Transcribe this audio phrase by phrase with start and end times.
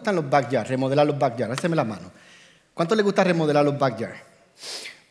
[0.00, 1.52] gustan los backyard, remodelar los backyard?
[1.52, 2.10] Haceme la mano.
[2.72, 4.14] ¿Cuánto le gusta remodelar los backyard?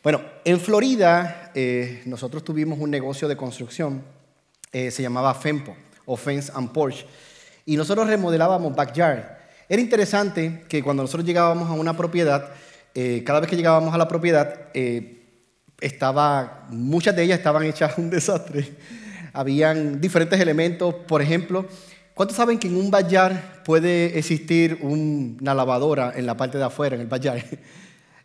[0.02, 4.02] Bueno, en Florida eh, nosotros tuvimos un negocio de construcción,
[4.72, 5.76] eh, se llamaba FEMPO,
[6.06, 7.06] o Fence and Porch,
[7.68, 9.24] y nosotros remodelábamos backyard.
[9.68, 12.50] Era interesante que cuando nosotros llegábamos a una propiedad,
[12.96, 14.70] eh, cada vez que llegábamos a la propiedad,
[15.80, 18.74] estaba, muchas de ellas estaban hechas un desastre.
[19.34, 21.68] Habían diferentes elementos, por ejemplo,
[22.20, 26.98] ¿cuántos saben que en un backyard puede existir una lavadora en la parte de afuera,
[26.98, 27.46] en el backyard?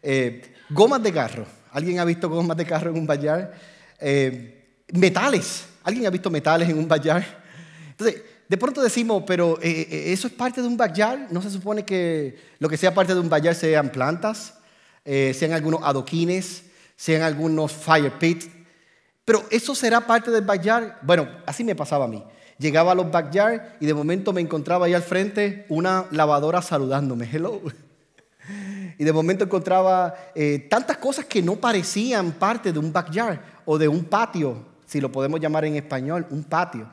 [0.70, 3.52] gomas de carro ¿Alguien ha visto gomas de carro en un backyard?
[4.00, 5.66] Eh, metales.
[5.84, 7.24] ¿Alguien ha visto metales en un backyard?
[7.90, 11.30] Entonces, de pronto decimos, pero eh, eh, eso es parte de un backyard.
[11.30, 14.54] No se supone que lo que sea parte de un backyard sean plantas,
[15.04, 16.64] sean algunos adoquines,
[16.96, 18.48] sean algunos fire pits.
[19.24, 20.98] Pero eso será parte del backyard.
[21.02, 22.24] Bueno, así me pasaba a mí.
[22.58, 27.28] Llegaba a los backyard y de momento me encontraba ahí al frente una lavadora saludándome.
[27.30, 27.60] Hello.
[28.96, 33.78] Y de momento encontraba eh, tantas cosas que no parecían parte de un backyard o
[33.78, 36.86] de un patio, si lo podemos llamar en español, un patio.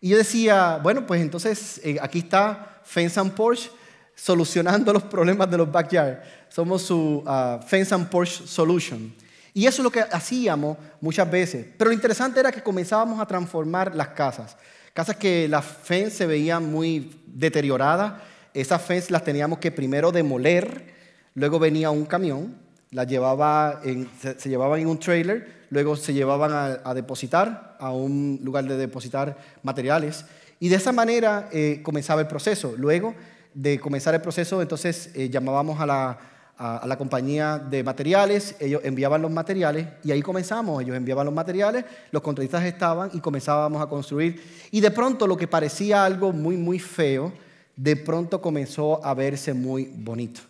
[0.00, 3.70] Y yo decía, bueno, pues entonces eh, aquí está Fence and Porsche
[4.14, 6.22] solucionando los problemas de los backyard.
[6.48, 9.14] Somos su uh, Fence and Porsche Solution.
[9.54, 11.66] Y eso es lo que hacíamos muchas veces.
[11.76, 14.56] Pero lo interesante era que comenzábamos a transformar las casas.
[14.98, 18.20] Casas que la fence se veía muy deteriorada.
[18.52, 20.92] Esas fence las teníamos que primero demoler
[21.36, 22.56] Luego venía un camión,
[22.90, 23.80] la llevaba
[24.20, 29.38] se, llevaban en un trailer, luego se llevaban a, depositar a un lugar de depositar
[29.62, 30.24] materiales.
[30.58, 32.74] Y de esa manera eh, comenzaba el proceso.
[32.76, 33.14] Luego
[33.54, 36.18] de comenzar el proceso, entonces eh, llamábamos a la,
[36.58, 40.82] a, la compañía de materiales, ellos enviaban los materiales y ahí comenzamos.
[40.82, 44.42] Ellos enviaban los materiales, los contratistas estaban y comenzábamos a construir.
[44.72, 47.32] Y de pronto lo que parecía algo muy, muy feo,
[47.76, 50.40] de pronto comenzó a verse muy bonito.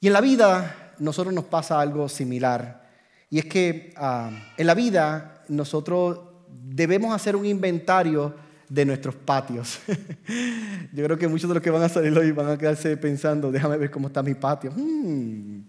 [0.00, 2.88] Y en la vida nosotros nos pasa algo similar.
[3.30, 8.34] Y es que ah, en la vida nosotros debemos hacer un inventario
[8.68, 9.80] de nuestros patios.
[10.92, 13.50] Yo creo que muchos de los que van a salir hoy van a quedarse pensando,
[13.50, 14.72] déjame ver cómo está mi patio.
[14.74, 15.62] Hmm,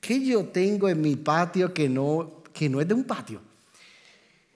[0.00, 3.40] ¿Qué yo tengo en mi patio que no, que no es de un patio?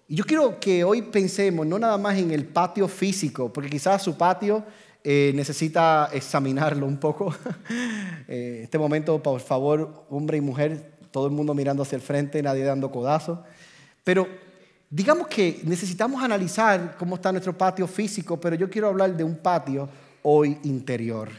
[0.06, 4.02] Y yo quiero que hoy pensemos no nada más en el patio físico, porque quizás
[4.02, 4.64] su patio
[5.02, 7.34] eh, necesita examinarlo un poco.
[8.28, 12.42] eh, este momento, por favor, hombre y mujer, todo el mundo mirando hacia el frente,
[12.42, 13.40] nadie dando codazos.
[14.04, 14.28] Pero
[14.90, 19.36] digamos que necesitamos analizar cómo está nuestro patio físico, pero yo quiero hablar de un
[19.36, 19.88] patio
[20.22, 21.30] hoy interior.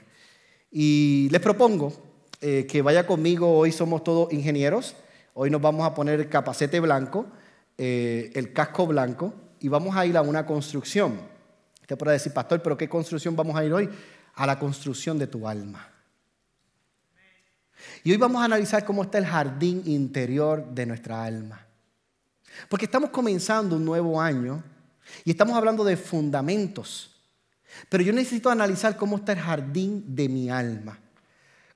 [0.71, 1.93] Y les propongo
[2.39, 4.95] eh, que vaya conmigo, hoy somos todos ingenieros,
[5.33, 7.27] hoy nos vamos a poner el capacete blanco,
[7.77, 11.19] eh, el casco blanco, y vamos a ir a una construcción.
[11.81, 13.89] Usted podrá decir, pastor, pero ¿qué construcción vamos a ir hoy?
[14.35, 15.89] A la construcción de tu alma.
[18.03, 21.67] Y hoy vamos a analizar cómo está el jardín interior de nuestra alma.
[22.69, 24.63] Porque estamos comenzando un nuevo año
[25.23, 27.11] y estamos hablando de fundamentos.
[27.89, 30.99] Pero yo necesito analizar cómo está el jardín de mi alma.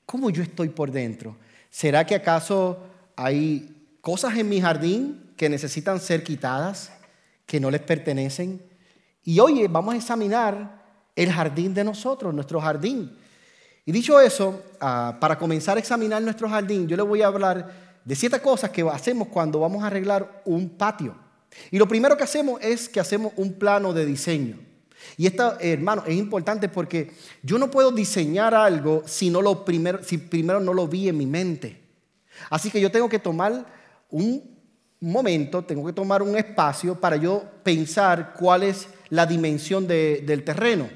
[0.06, 1.38] ¿Cómo yo estoy por dentro?
[1.70, 2.84] ¿Será que acaso
[3.16, 6.92] hay cosas en mi jardín que necesitan ser quitadas,
[7.46, 8.62] que no les pertenecen?
[9.24, 10.84] Y hoy vamos a examinar
[11.16, 13.18] el jardín de nosotros, nuestro jardín.
[13.86, 17.85] Y dicho eso, ah, para comenzar a examinar nuestro jardín, yo le voy a hablar
[18.06, 21.16] de siete cosas que hacemos cuando vamos a arreglar un patio.
[21.72, 24.60] Y lo primero que hacemos es que hacemos un plano de diseño.
[25.18, 27.12] Y esto, hermano, es importante porque
[27.42, 31.18] yo no puedo diseñar algo si, no lo primero, si primero no lo vi en
[31.18, 31.82] mi mente.
[32.50, 33.66] Así que yo tengo que tomar
[34.10, 34.56] un
[35.00, 40.90] momento, tengo que tomar un espacio para yo pensar cuál es la dimensión del terreno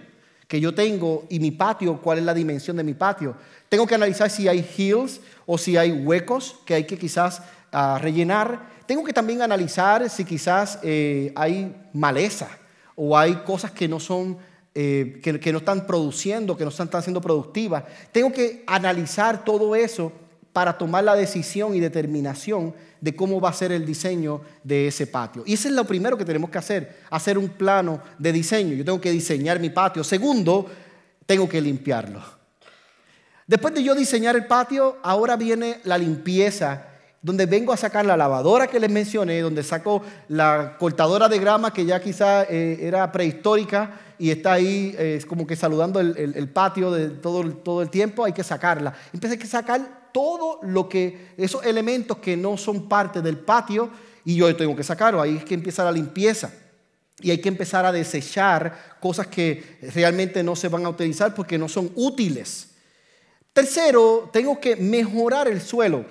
[0.50, 3.36] que yo tengo y mi patio, cuál es la dimensión de mi patio.
[3.70, 5.22] Tengo que analizar si hay hills
[5.52, 8.70] o si hay huecos que hay que quizás ah, rellenar.
[8.86, 12.48] Tengo que también analizar si quizás eh, hay maleza
[12.96, 14.38] o hay cosas que no son
[14.76, 17.84] eh, que, no están produciendo, que no están siendo productivas.
[18.12, 20.12] Tengo que analizar todo eso
[20.54, 25.08] para tomar la decisión y determinación de cómo va a ser el diseño de ese
[25.08, 25.42] patio.
[25.48, 28.76] Y eso es lo primero que tenemos que hacer, hacer un plano de diseño.
[28.76, 30.04] Yo tengo que diseñar mi patio.
[30.04, 30.68] Segundo,
[31.26, 32.39] tengo que limpiarlo.
[33.50, 36.86] Después de yo diseñar el patio, ahora viene la limpieza,
[37.20, 41.74] donde vengo a sacar la lavadora que les mencioné, donde saco la cortadora de grama
[41.74, 46.92] que ya quizá eh, era prehistórica y está ahí eh, como que saludando el, patio
[46.92, 48.94] de todo, todo el tiempo, hay que sacarla.
[49.12, 53.90] Hay que sacar todo lo que, esos elementos que no son parte del patio
[54.26, 56.54] y yo tengo que sacarlo, ahí es que empieza la limpieza.
[57.20, 61.58] y hay que empezar a desechar cosas que realmente no se van a utilizar porque
[61.58, 62.69] no son útiles.
[63.54, 66.06] Tercero, tengo que mejorar el suelo,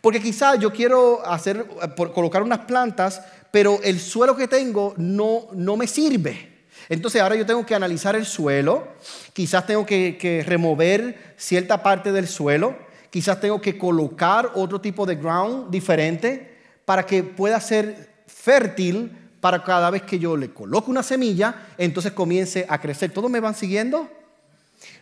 [0.00, 1.66] porque quizás yo quiero hacer,
[2.14, 6.64] colocar unas plantas, pero el suelo que tengo no, no me sirve.
[6.88, 8.88] Entonces ahora yo tengo que analizar el suelo,
[9.32, 12.76] quizás tengo que, que remover cierta parte del suelo,
[13.10, 19.10] quizás tengo que colocar otro tipo de ground diferente para que pueda ser fértil
[19.40, 23.10] para cada vez que yo le coloco una semilla, entonces comience a crecer.
[23.12, 24.08] ¿Todos me van siguiendo?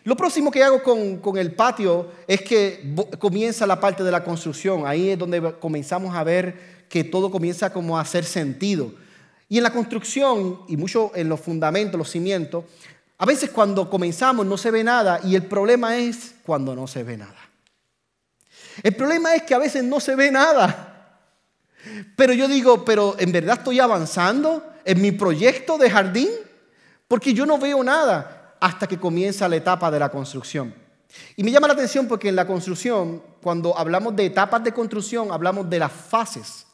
[0.03, 4.87] Lo próximo que hago con, el patio es que comienza la parte de la construcción.
[4.87, 8.93] Ahí es donde comenzamos a ver que todo comienza como a hacer sentido.
[9.47, 12.65] Y en la construcción, y mucho en los fundamentos, los cimientos,
[13.17, 17.03] a veces cuando comenzamos no se ve nada y el problema es cuando no se
[17.03, 17.35] ve nada.
[18.81, 21.19] El problema es que a veces no se ve nada.
[22.15, 26.29] Pero yo digo, pero ¿en verdad estoy avanzando en mi proyecto de jardín?
[27.07, 30.73] Porque yo no veo nada hasta que comienza la etapa de la construcción.
[31.35, 35.31] Y me llama la atención porque en la construcción, cuando hablamos de etapas de construcción,
[35.31, 36.67] hablamos de las fases.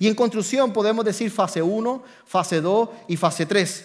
[0.00, 3.84] Y en construcción podemos decir fase 1, fase 2 y fase 3.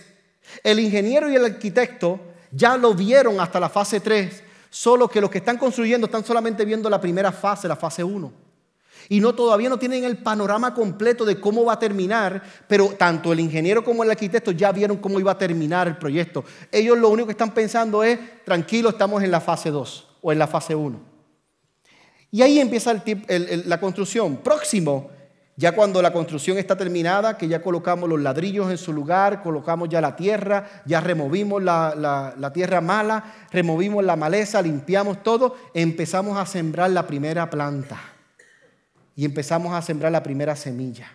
[0.63, 2.19] El ingeniero y el arquitecto
[2.51, 6.65] ya lo vieron hasta la fase 3, solo que los que están construyendo están solamente
[6.65, 8.43] viendo la primera fase, la fase 1
[9.09, 13.33] y no todavía no tienen el panorama completo de cómo va a terminar, pero tanto
[13.33, 16.43] el ingeniero como el arquitecto ya vieron cómo iba a terminar el proyecto.
[16.71, 20.39] Ellos lo único que están pensando es, tranquilo, estamos en la fase 2 o en
[20.39, 21.13] la fase 1.
[22.31, 22.93] Y ahí empieza
[23.65, 24.37] la construcción.
[24.37, 25.11] Próximo,
[25.55, 29.87] ya cuando la construcción está terminada, que ya colocamos los ladrillos en su lugar, colocamos
[29.89, 36.39] ya la tierra, ya removimos la, la tierra mala, removimos la maleza, limpiamos todo, empezamos
[36.39, 38.12] a sembrar la primera planta
[39.15, 41.11] y empezamos a sembrar la primera semilla.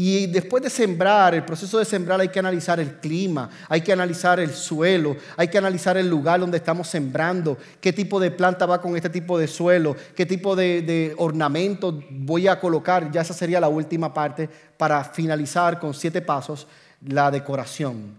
[0.00, 3.92] Y después de sembrar, el proceso de sembrar hay que analizar el clima, hay que
[3.92, 8.64] analizar el suelo, hay que analizar el lugar donde estamos sembrando, qué tipo de planta
[8.64, 13.10] va con este tipo de suelo, qué tipo de, ornamento voy a colocar.
[13.10, 16.68] Ya esa sería la última parte para finalizar con siete pasos
[17.04, 18.16] la decoración.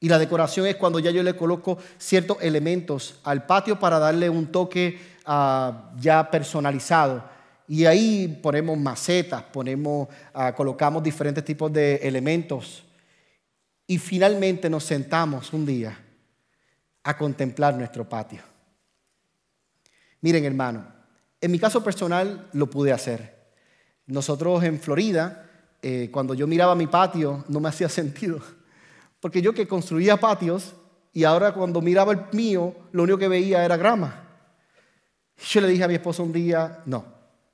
[0.00, 4.30] Y la decoración es cuando ya yo le coloco ciertos elementos al patio para darle
[4.30, 7.22] un toque Ah, ya personalizado.
[7.66, 12.82] Y ahí ponemos macetas, ponemos, ah, colocamos diferentes tipos de elementos.
[13.86, 15.98] Y finalmente nos sentamos un día
[17.02, 18.40] a contemplar nuestro patio.
[20.22, 20.86] Miren, hermano,
[21.42, 23.52] en mi caso personal lo pude hacer.
[24.06, 25.46] Nosotros en Florida,
[25.82, 28.40] eh, cuando yo miraba mi patio, no me hacía sentido.
[29.20, 30.74] Porque yo que construía patios
[31.12, 34.24] y ahora cuando miraba el mío, lo único que veía era grama.
[35.38, 37.04] Yo le dije a mi esposo un día, no,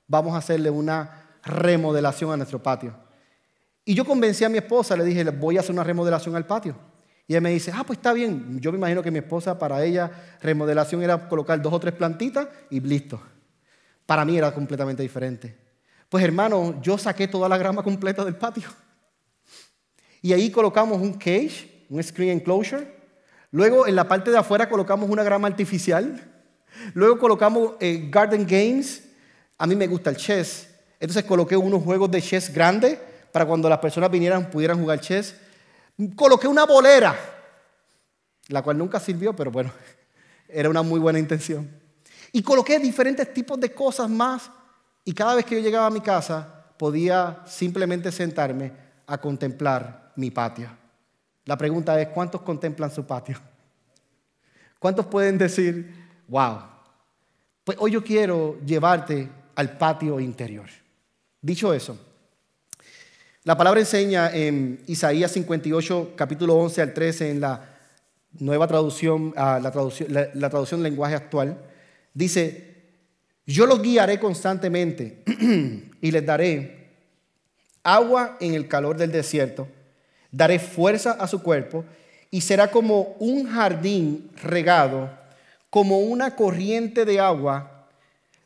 [0.07, 2.95] vamos a hacerle una remodelación a nuestro patio.
[3.85, 6.75] Y yo convencí a mi esposa, le dije, voy a hacer una remodelación al patio.
[7.27, 8.59] Y ella me dice, ah, pues está bien.
[8.59, 10.11] Yo me imagino que mi esposa, para ella,
[10.41, 13.21] remodelación era colocar dos o tres plantitas y listo.
[14.05, 15.55] Para mí era completamente diferente.
[16.09, 18.69] Pues hermano, yo saqué toda la grama completa del patio.
[20.21, 22.95] Y ahí colocamos un cage, un screen enclosure.
[23.51, 26.34] Luego en la parte de afuera colocamos una grama artificial.
[26.93, 29.03] Luego colocamos eh, Garden Games.
[29.57, 30.69] A mí me gusta el chess.
[30.99, 32.97] Entonces coloqué unos juegos de chess grandes
[33.31, 35.35] para cuando las personas vinieran pudieran jugar chess.
[36.15, 37.15] Coloqué una bolera,
[38.47, 39.71] la cual nunca sirvió, pero bueno,
[40.47, 41.69] era una muy buena intención.
[42.31, 44.49] Y coloqué diferentes tipos de cosas más.
[45.03, 48.71] Y cada vez que yo llegaba a mi casa, podía simplemente sentarme
[49.07, 50.69] a contemplar mi patio.
[51.45, 53.39] La pregunta es, ¿cuántos contemplan su patio?
[54.79, 56.59] ¿Cuántos pueden decir, Wow.
[57.63, 60.67] Pues hoy yo quiero llevarte al patio interior.
[61.41, 61.97] Dicho eso,
[63.43, 67.75] la palabra enseña en Isaías 58, capítulo 11 al 13, en la
[68.39, 71.57] nueva traducción, ah, la traducción, la, traducción del lenguaje actual,
[72.13, 72.75] dice,
[73.45, 75.23] yo los guiaré constantemente
[76.01, 76.89] y les daré
[77.83, 79.67] agua en el calor del desierto,
[80.31, 81.85] daré fuerza a su cuerpo
[82.31, 85.11] y será como un jardín regado
[85.75, 87.89] como una corriente de agua,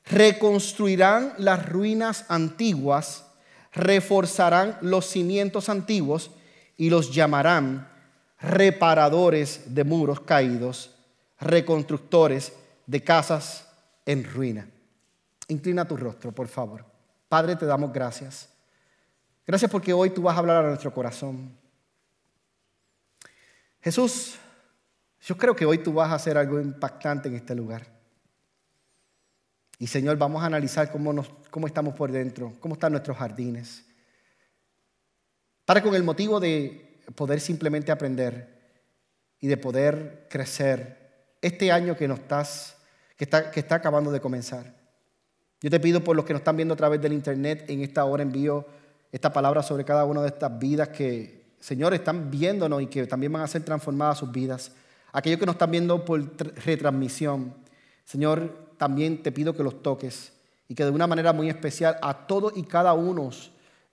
[0.06, 3.24] reconstruirán las ruinas antiguas,
[3.72, 6.32] reforzarán los cimientos antiguos
[6.76, 7.88] y los llamarán
[8.40, 10.96] reparadores de muros caídos,
[11.40, 12.52] reconstructores
[12.88, 13.68] de casas
[14.08, 14.68] en ruina.
[15.50, 16.84] Inclina tu rostro, por favor.
[17.28, 18.50] Padre, te damos gracias.
[19.46, 21.56] Gracias porque hoy tú vas a hablar a nuestro corazón.
[23.82, 24.40] Jesús,
[25.22, 27.86] yo creo que hoy tú vas a hacer algo impactante en este lugar.
[29.78, 33.86] Y Señor, vamos a analizar cómo, cómo estamos por dentro, cómo están nuestros jardines.
[35.66, 38.60] Para con el motivo de poder simplemente aprender
[39.40, 42.76] y de poder crecer este año que nos estás,
[43.16, 44.74] que está, que está acabando de comenzar.
[45.62, 48.06] Yo te pido por los que nos están viendo a través del internet, en esta
[48.06, 48.66] hora envío
[49.12, 53.32] esta palabra sobre cada una de estas vidas que, Señor, están viéndonos y que también
[53.32, 54.72] van a ser transformadas sus vidas.
[55.12, 56.22] Aquellos que nos están viendo por
[56.64, 57.54] retransmisión,
[58.06, 60.32] Señor, también te pido que los toques
[60.68, 63.30] y que de una manera muy especial a todos y cada uno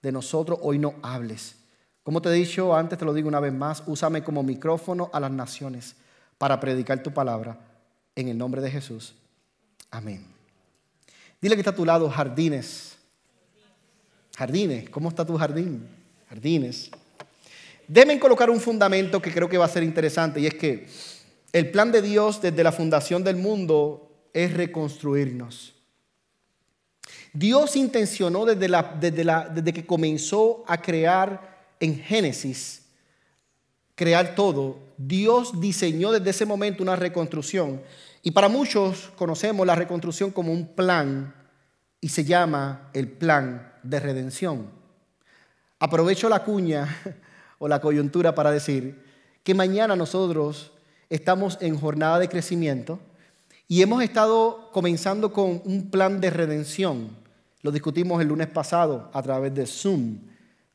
[0.01, 1.55] de nosotros hoy no hables.
[2.03, 5.19] Como te he dicho antes, te lo digo una vez más, úsame como micrófono a
[5.19, 5.95] las naciones
[6.37, 7.57] para predicar tu palabra
[8.15, 9.13] en el nombre de Jesús.
[9.91, 10.25] Amén.
[11.41, 12.97] Dile que está a tu lado jardines.
[14.37, 15.87] Jardines, ¿cómo está tu jardín?
[16.29, 16.91] Jardines.
[17.87, 20.87] Deben colocar un fundamento que creo que va a ser interesante y es que
[21.53, 25.73] el plan de Dios desde la fundación del mundo es reconstruirnos.
[27.33, 32.85] Dios intencionó desde, la, desde, que comenzó a crear en Génesis,
[33.95, 37.81] crear todo, Dios diseñó desde ese momento una reconstrucción.
[38.23, 41.33] Y para muchos conocemos la reconstrucción como un plan
[42.01, 44.71] y se llama el plan de redención.
[45.79, 47.23] Aprovecho la cuña
[47.59, 49.01] o la coyuntura para decir
[49.43, 50.71] que mañana nosotros
[51.09, 52.99] estamos en jornada de crecimiento
[53.67, 57.09] y hemos estado comenzando con un plan de redención.
[57.61, 60.19] Lo discutimos el lunes pasado a través de Zoom.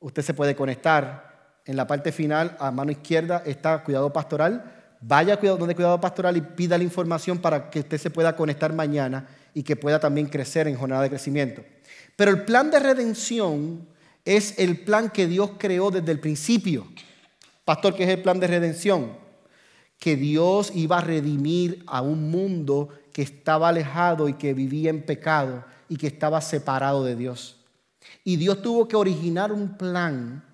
[0.00, 1.60] Usted se puede conectar.
[1.64, 4.64] En la parte final, a mano izquierda, está Cuidado Pastoral.
[5.00, 8.72] Vaya a donde Cuidado Pastoral y pida la información para que usted se pueda conectar
[8.72, 11.62] mañana y que pueda también crecer en jornada de crecimiento.
[12.16, 13.86] Pero el plan de redención
[14.24, 16.86] es el plan que Dios creó desde el principio.
[17.64, 19.16] Pastor, ¿qué es el plan de redención?
[19.98, 25.02] Que Dios iba a redimir a un mundo que estaba alejado y que vivía en
[25.02, 27.60] pecado y que estaba separado de Dios.
[28.24, 30.44] Y Dios tuvo que originar un plan.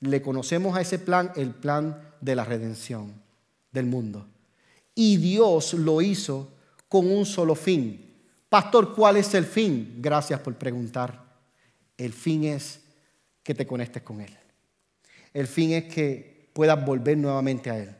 [0.00, 3.14] Le conocemos a ese plan el plan de la redención
[3.72, 4.26] del mundo.
[4.94, 6.52] Y Dios lo hizo
[6.88, 8.04] con un solo fin,
[8.54, 9.96] Pastor, ¿cuál es el fin?
[9.98, 11.24] Gracias por preguntar.
[11.98, 12.83] El fin es
[13.44, 14.36] que te conectes con Él.
[15.32, 17.94] El fin es que puedas volver nuevamente a Él.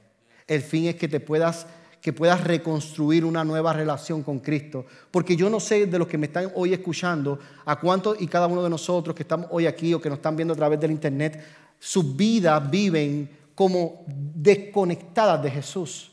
[0.49, 1.67] El fin es que te puedas
[2.05, 4.85] que puedas reconstruir una nueva relación con Cristo.
[5.11, 8.47] Porque yo no sé de los que me están hoy escuchando, a cuántos y cada
[8.47, 10.91] uno de nosotros que estamos hoy aquí o que nos están viendo a través del
[10.91, 11.43] internet,
[11.79, 16.13] sus vidas viven como desconectadas de Jesús.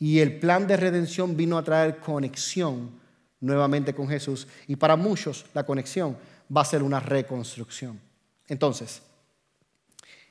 [0.00, 2.90] Y el plan de redención vino a traer conexión
[3.38, 4.48] nuevamente con Jesús.
[4.66, 6.16] Y para muchos la conexión
[6.54, 8.00] va a ser una reconstrucción.
[8.50, 9.00] Entonces,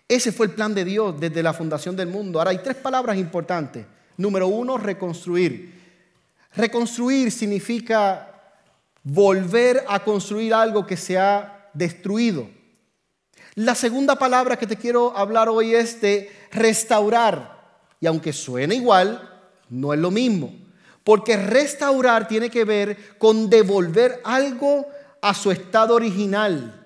[0.08, 2.38] ese fue el plan de Dios desde la fundación del mundo.
[2.38, 3.86] Ahora hay tres palabras importantes.
[4.18, 5.80] Número uno, reconstruir.
[6.54, 8.28] Reconstruir significa
[9.04, 12.50] volver a construir algo que se ha destruido.
[13.56, 17.58] La segunda palabra que te quiero hablar hoy es de restaurar.
[18.02, 20.54] Y aunque suene igual, no es lo mismo.
[21.06, 24.86] Porque restaurar tiene que ver con devolver algo
[25.22, 26.79] a su estado original.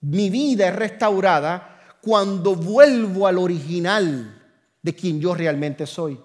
[0.00, 4.42] Mi vida es restaurada cuando vuelvo al original
[4.82, 6.18] de quien yo realmente soy.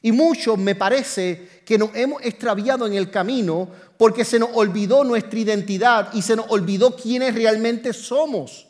[0.00, 5.02] Y muchos me parece que nos hemos extraviado en el camino porque se nos olvidó
[5.02, 8.68] nuestra identidad y se nos olvidó quiénes realmente somos.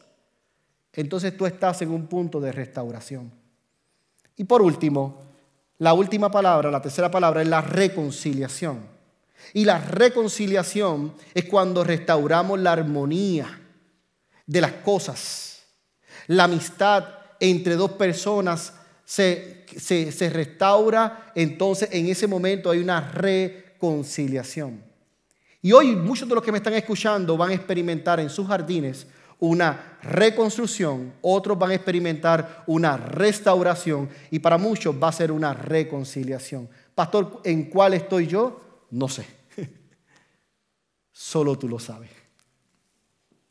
[0.95, 3.31] Entonces tú estás en un punto de restauración.
[4.37, 5.21] Y por último,
[5.79, 8.81] la última palabra, la tercera palabra, es la reconciliación.
[9.53, 13.61] Y la reconciliación es cuando restauramos la armonía
[14.49, 15.63] de las cosas.
[16.27, 17.05] La amistad
[17.39, 18.73] entre dos personas
[19.05, 24.83] se, se, restaura, entonces en ese momento hay una reconciliación.
[25.63, 29.07] Y hoy muchos de los que me están escuchando van a experimentar en sus jardines
[29.39, 35.55] una reconstrucción, otros van a experimentar una restauración y para muchos va a ser una
[35.55, 36.69] reconciliación.
[36.95, 38.61] Pastor, ¿en cuál estoy yo?
[38.91, 39.27] No sé.
[41.13, 42.18] Solo tú lo sabes.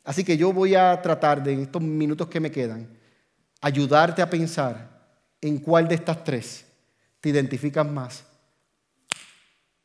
[0.08, 2.88] Así que yo voy a tratar de en estos minutos que me quedan
[3.60, 4.88] ayudarte a pensar
[5.38, 6.64] en cuál de estas tres
[7.20, 8.24] te identificas más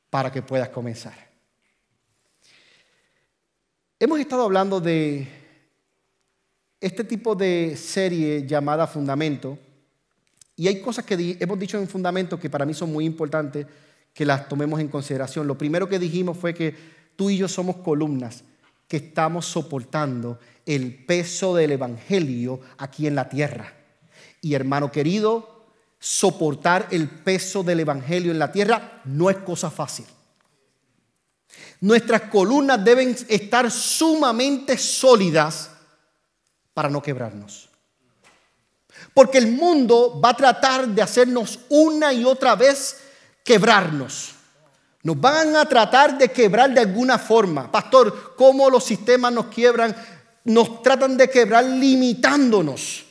[0.09, 1.13] para que puedas comenzar.
[3.99, 5.27] Hemos estado hablando de
[6.79, 9.59] este tipo de serie llamada Fundamento,
[10.55, 13.67] y hay cosas que hemos dicho en Fundamento que para mí son muy importantes
[14.13, 15.47] que las tomemos en consideración.
[15.47, 16.73] Lo primero que dijimos fue que
[17.17, 18.45] tú y yo somos columnas
[18.87, 23.73] que estamos soportando el peso del Evangelio aquí en la tierra.
[24.41, 25.67] Y hermano querido,
[25.99, 30.05] soportar el peso del Evangelio en la tierra no es cosa fácil.
[31.81, 35.69] Nuestras columnas deben estar sumamente sólidas
[36.73, 37.69] para no quebrarnos.
[39.13, 43.01] Porque el mundo va a tratar de hacernos una y otra vez
[43.43, 44.32] quebrarnos.
[45.03, 47.69] Nos van a tratar de quebrar de alguna forma.
[47.69, 49.93] Pastor, ¿cómo los sistemas nos quiebran?
[50.45, 53.05] Nos tratan de quebrar limitándonos.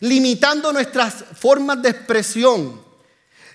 [0.00, 2.80] Limitando nuestras formas de expresión.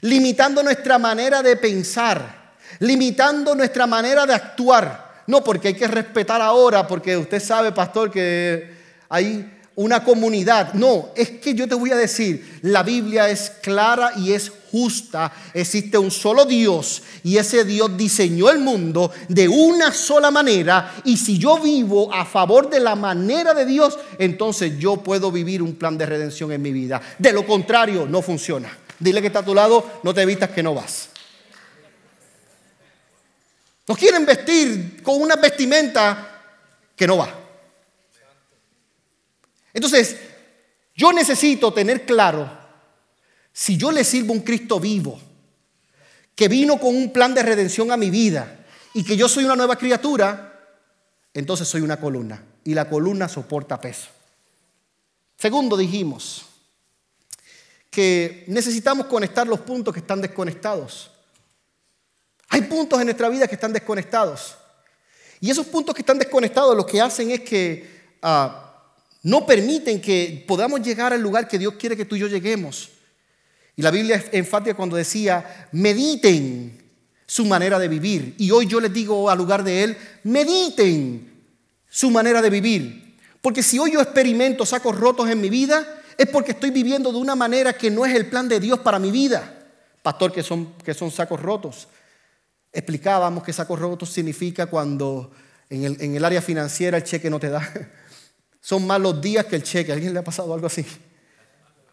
[0.01, 2.55] Limitando nuestra manera de pensar.
[2.79, 5.23] Limitando nuestra manera de actuar.
[5.27, 8.75] No, porque hay que respetar ahora, porque usted sabe, pastor, que
[9.07, 10.73] hay una comunidad.
[10.73, 15.31] No, es que yo te voy a decir, la Biblia es clara y es justa.
[15.53, 20.95] Existe un solo Dios y ese Dios diseñó el mundo de una sola manera.
[21.05, 25.61] Y si yo vivo a favor de la manera de Dios, entonces yo puedo vivir
[25.61, 27.01] un plan de redención en mi vida.
[27.17, 28.77] De lo contrario, no funciona.
[28.99, 31.09] Dile que está a tu lado, no te evitas que no vas.
[33.87, 36.27] Nos quieren vestir con una vestimenta
[36.95, 37.40] que no va.
[39.73, 40.17] Entonces,
[40.95, 42.49] yo necesito tener claro
[43.53, 45.19] si yo le sirvo a un Cristo vivo,
[46.35, 49.55] que vino con un plan de redención a mi vida y que yo soy una
[49.55, 50.47] nueva criatura,
[51.33, 54.07] entonces soy una columna y la columna soporta peso.
[55.37, 56.45] Segundo, dijimos
[57.89, 61.11] que necesitamos conectar los puntos que están desconectados.
[62.49, 64.55] Hay puntos en nuestra vida que están desconectados.
[65.39, 68.70] Y esos puntos que están desconectados lo que hacen es que ah,
[69.23, 72.89] no permiten que podamos llegar al lugar que Dios quiere que tú y yo lleguemos.
[73.75, 76.81] Y la Biblia es enfática cuando decía, mediten
[77.25, 78.35] su manera de vivir.
[78.37, 81.31] Y hoy yo les digo al lugar de Él, mediten
[81.87, 83.17] su manera de vivir.
[83.41, 87.17] Porque si hoy yo experimento sacos rotos en mi vida, es porque estoy viviendo de
[87.17, 89.59] una manera que no es el plan de Dios para mi vida.
[90.01, 91.87] Pastor, que son, que son sacos rotos.
[92.73, 95.31] Explicábamos que sacos rotos significa cuando
[95.69, 97.61] en el, en el área financiera el cheque no te da
[98.61, 99.91] son más los días que el cheque.
[99.91, 100.85] ¿A alguien le ha pasado algo así?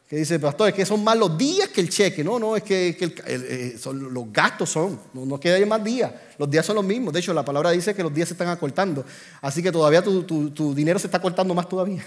[0.08, 2.22] Que dice, pastor, es que son más los días que el cheque.
[2.22, 2.96] No, no, es que,
[3.26, 6.12] eh, los gastos son, no, no queda más días.
[6.38, 7.12] Los días son los mismos.
[7.12, 9.04] De hecho, la palabra dice que los días se están acortando.
[9.40, 12.04] Así que todavía tu, dinero se está cortando más todavía.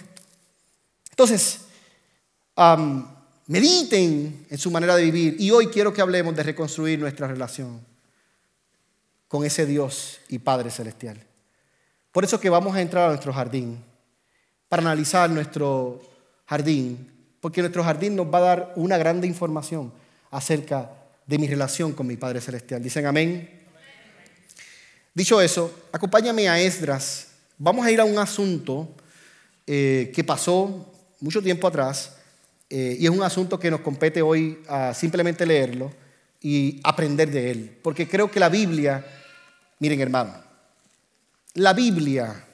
[1.10, 1.62] Entonces,
[3.48, 5.36] mediten en su manera de vivir.
[5.40, 7.86] Y hoy quiero que hablemos de reconstruir nuestra relación
[9.28, 11.24] con ese Dios y Padre Celestial.
[12.12, 13.91] Por eso que vamos a entrar a nuestro jardín
[14.72, 16.00] para analizar nuestro
[16.46, 19.92] jardín, porque nuestro jardín nos va a dar una grande información
[20.30, 20.90] acerca
[21.28, 22.82] de mi relación con mi Padre Celestial.
[22.82, 23.50] Dicen amén.
[25.14, 27.28] Dicho eso, acompáñame a Esdras.
[27.58, 28.96] Vamos a ir a un asunto
[29.68, 32.16] eh, que pasó mucho tiempo atrás
[32.70, 35.92] eh, y es un asunto que nos compete hoy a simplemente leerlo
[36.40, 37.78] y aprender de él.
[37.84, 39.06] Porque creo que la Biblia,
[39.80, 40.34] miren hermano,
[41.56, 42.46] la Biblia,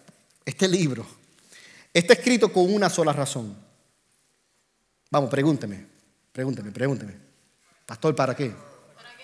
[0.43, 1.16] este libro,
[1.97, 3.57] Está escrito con una sola razón.
[5.09, 5.83] Vamos, pregúnteme,
[6.31, 7.13] pregúnteme, pregúnteme.
[7.87, 8.53] Pastor, ¿para qué?
[8.95, 9.23] ¿Para qué?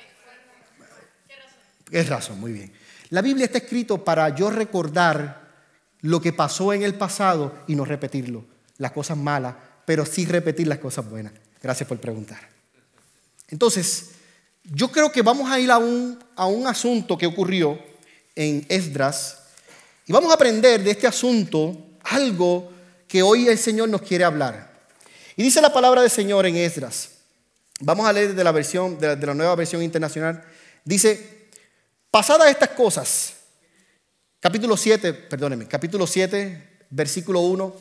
[1.91, 2.39] ¿Qué razón?
[2.39, 2.73] Muy bien.
[3.11, 5.51] La Biblia está escrito para yo recordar
[6.01, 8.43] lo que pasó en el pasado y no repetirlo,
[8.79, 9.53] las cosas malas,
[9.85, 11.31] pero sí repetir las cosas buenas.
[11.61, 12.49] Gracias por preguntar.
[13.49, 14.13] Entonces,
[14.63, 17.77] yo creo que vamos a ir a un, a un asunto que ocurrió
[18.35, 19.43] en Esdras
[20.07, 22.71] y vamos a aprender de este asunto algo
[23.07, 24.71] que hoy el Señor nos quiere hablar.
[25.35, 27.09] Y dice la palabra del Señor en Esdras.
[27.79, 30.43] Vamos a leer de la versión de la, nueva versión internacional.
[30.85, 31.49] Dice,
[32.11, 33.33] pasadas estas cosas,
[34.39, 37.75] capítulo 7, perdónenme, capítulo 7, versículo 1,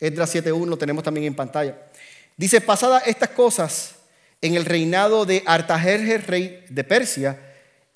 [0.00, 1.76] Esdras 7.1, lo tenemos también en pantalla.
[2.36, 3.94] Dice, pasadas estas cosas,
[4.40, 7.38] en el reinado de Artajerjes, rey de Persia,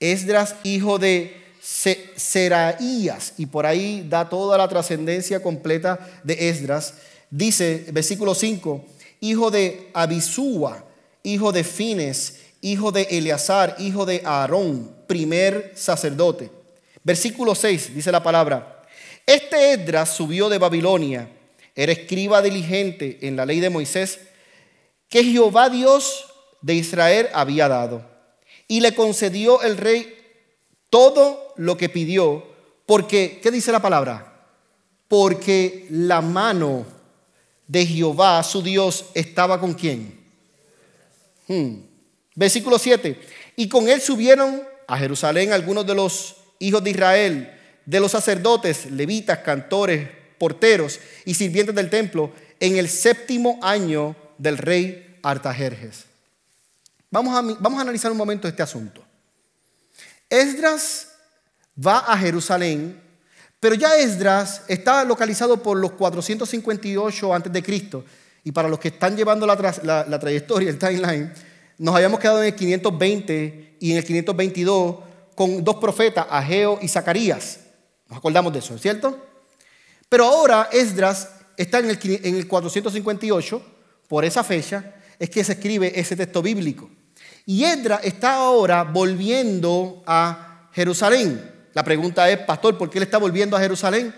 [0.01, 6.95] Esdras, hijo de Seraías, y por ahí da toda la trascendencia completa de Esdras,
[7.31, 8.85] dice, versículo 5,
[9.21, 10.85] hijo de Abisúa,
[11.23, 16.51] hijo de Fines, hijo de Eleazar, hijo de Aarón, primer sacerdote.
[17.05, 18.83] Versículo 6 dice la palabra,
[19.25, 21.29] este Esdras subió de Babilonia,
[21.77, 24.19] era escriba diligente en la ley de Moisés,
[25.09, 26.27] que Jehová Dios
[26.61, 28.05] de Israel había dado.
[28.67, 30.22] Y le concedió el rey
[30.93, 32.47] todo lo que pidió,
[32.85, 34.45] porque, ¿qué dice la palabra?
[35.09, 36.85] Porque la mano
[37.67, 40.21] de Jehová, su Dios, estaba con quién.
[41.49, 41.77] Hmm.
[42.35, 43.19] Versículo 7.
[43.57, 48.91] Y con él subieron a Jerusalén algunos de los hijos de Israel, de los sacerdotes,
[48.91, 56.05] levitas, cantores, porteros y sirvientes del templo, en el séptimo año del rey Artajerjes.
[57.11, 59.02] Vamos a, vamos a analizar un momento este asunto.
[60.33, 61.09] Esdras
[61.77, 62.99] va a Jerusalén
[63.61, 68.05] Pero ya Esdras está localizado por los 458 a.C.
[68.45, 71.33] Y para los que están llevando la, trayectoria, el timeline,
[71.79, 74.97] nos habíamos quedado en el 520 y en el 522
[75.37, 77.61] con dos profetas, Ageo y Zacarías.
[78.09, 79.17] Nos acordamos de eso, ¿cierto?
[80.09, 83.63] Pero ahora Esdras está en el, en el 458,
[84.09, 86.91] por esa fecha es que se escribe ese texto bíblico.
[87.47, 91.51] Y Esdras está ahora volviendo a Jerusalén.
[91.75, 94.15] La pregunta es, pastor, ¿por qué él está volviendo a Jerusalén?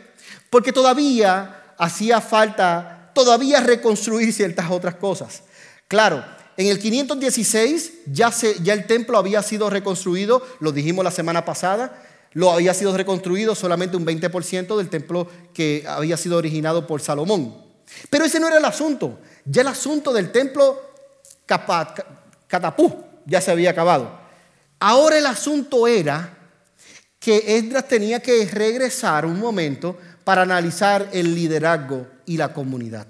[0.51, 5.43] Porque todavía hacía falta, todavía reconstruir ciertas otras cosas.
[5.89, 6.25] Claro,
[6.57, 8.33] en el 516 ya,
[8.63, 13.55] ya el templo había sido reconstruido, lo dijimos la semana pasada, lo había sido reconstruido
[13.55, 17.63] solamente un 20% del templo que había sido originado por Salomón.
[18.11, 19.21] Pero ese no era el asunto.
[19.45, 20.81] Ya el asunto del templo
[22.49, 24.19] Catapú ya se había acabado.
[24.79, 26.37] Ahora el asunto era
[27.19, 33.07] que Esdras tenía que regresar un momento para analizar el liderazgo y la comunidad.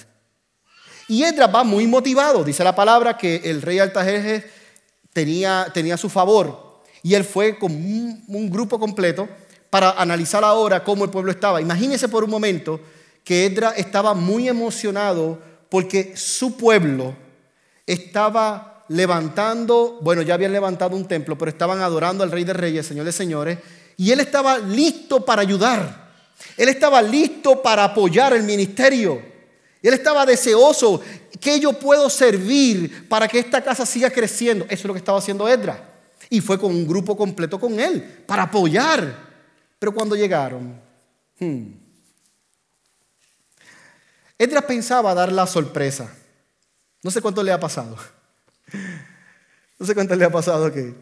[1.09, 4.45] Y Esdras va muy motivado, dice la palabra que el rey Altajerjes
[5.13, 9.29] tenía, tenía su favor y él fue con un, grupo completo
[9.69, 11.61] para analizar ahora cómo el pueblo estaba.
[11.61, 12.81] Imagínense por un momento
[13.23, 17.15] que Edra estaba muy emocionado porque su pueblo
[17.87, 22.87] estaba levantando, bueno, ya habían levantado un templo, pero estaban adorando al Rey de Reyes,
[22.87, 23.59] Señor de Señores,
[23.97, 26.13] y él estaba listo para ayudar.
[26.57, 29.23] Él estaba listo para apoyar el ministerio.
[29.83, 31.01] Él estaba deseoso
[31.41, 34.65] que yo puedo servir para que esta casa siga creciendo.
[34.65, 35.93] Eso es lo que estaba haciendo Edra.
[36.31, 39.33] Y fue con un grupo completo con él para apoyar.
[39.79, 40.81] Pero cuando llegaron,
[41.39, 41.65] hmm,
[44.39, 46.13] Edras pensaba dar la sorpresa.
[47.03, 47.97] No sé cuánto le ha pasado.
[49.85, 50.95] No sé cuánto le ha pasado que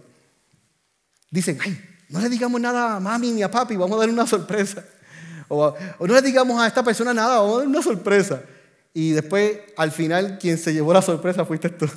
[1.31, 4.27] dicen, ay, no le digamos nada a mami ni a papi, vamos a darle una
[4.27, 4.85] sorpresa.
[5.47, 8.43] O, no le digamos a esta persona nada, vamos a darle una sorpresa.
[8.93, 11.89] Y después, al final, quien se llevó la sorpresa fuiste tú.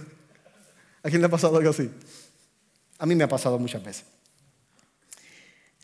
[1.01, 1.89] ¿A quién le ha pasado algo así?
[2.99, 4.05] A mí me ha pasado muchas veces.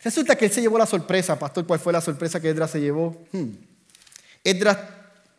[0.04, 2.80] Resulta que él se llevó la sorpresa, pastor, ¿cuál fue la sorpresa que Edras se
[2.80, 3.26] llevó?
[3.32, 3.54] Hmm.
[4.44, 4.78] Edras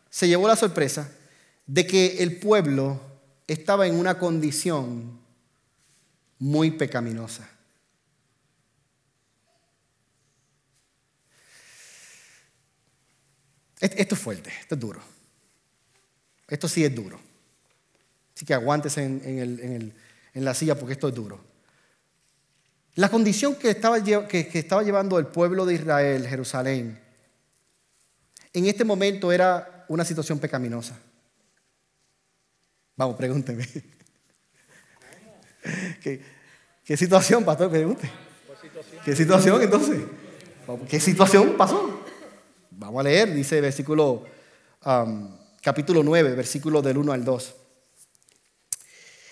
[0.09, 1.09] se llevó la sorpresa
[1.65, 2.99] de que el pueblo
[3.47, 5.22] estaba en una condición
[6.43, 7.49] muy pecaminosa.
[13.79, 15.01] Esto es fuerte, esto es duro.
[16.49, 17.17] Esto sí es duro.
[18.35, 19.93] Así que aguántese en,
[20.33, 21.41] la silla porque esto es duro.
[22.95, 26.99] La condición que estaba, que estaba llevando el pueblo de Israel, Jerusalén,
[28.51, 30.99] en este momento era una situación pecaminosa.
[32.97, 33.65] Vamos, pregúnteme.
[36.03, 37.69] ¿Qué, situación, pastor?
[37.69, 38.09] Pregunte.
[39.05, 40.01] ¿Qué situación entonces?
[40.89, 42.03] ¿Qué situación pasó?
[42.71, 44.25] Vamos a leer, dice versículo,
[44.85, 45.29] um,
[45.61, 47.55] capítulo 9, versículo del 1 al 2.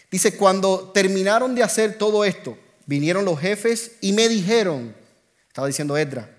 [0.09, 4.95] Dice, cuando terminaron de hacer todo esto, vinieron los jefes y me dijeron,
[5.47, 6.29] estaba diciendo Edra,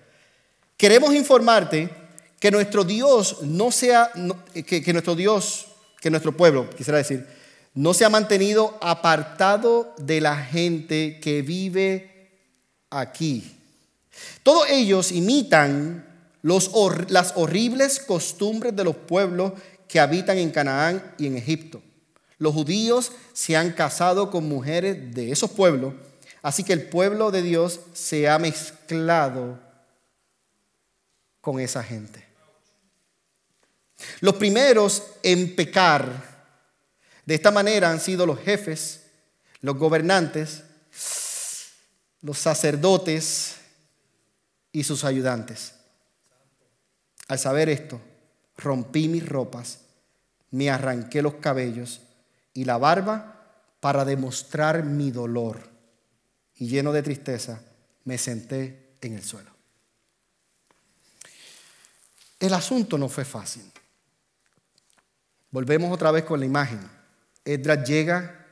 [0.77, 1.91] queremos informarte
[2.39, 4.11] que nuestro Dios no sea,
[4.67, 5.69] que, que nuestro Dios,
[6.01, 7.27] que nuestro pueblo, quisiera decir,
[7.75, 12.31] no se ha mantenido apartado de la gente que vive
[12.91, 13.57] aquí.
[14.43, 16.07] Todos ellos imitan
[16.43, 19.53] las horribles costumbres de los pueblos
[19.89, 21.83] que habitan en Canaán y en Egipto.
[22.39, 25.95] Los judíos se han casado con mujeres de esos pueblos
[26.43, 29.61] Así que el pueblo de Dios se ha mezclado
[31.41, 32.27] con esa gente.
[34.21, 36.32] Los primeros en pecar
[37.25, 39.03] de esta manera han sido los jefes,
[39.61, 40.65] los gobernantes,
[42.21, 43.57] los sacerdotes
[44.73, 45.75] y sus ayudantes.
[47.29, 48.01] Al saber esto,
[48.57, 49.79] rompí mis ropas,
[50.51, 52.01] me arranqué los cabellos
[52.55, 53.33] y la barba
[53.81, 55.71] para demostrar mi dolor
[56.57, 57.61] y lleno de tristeza,
[58.05, 59.51] me senté en el suelo.
[62.39, 63.71] El asunto no fue fácil.
[65.51, 66.81] Volvemos otra vez con la imagen.
[67.45, 68.47] Edras llega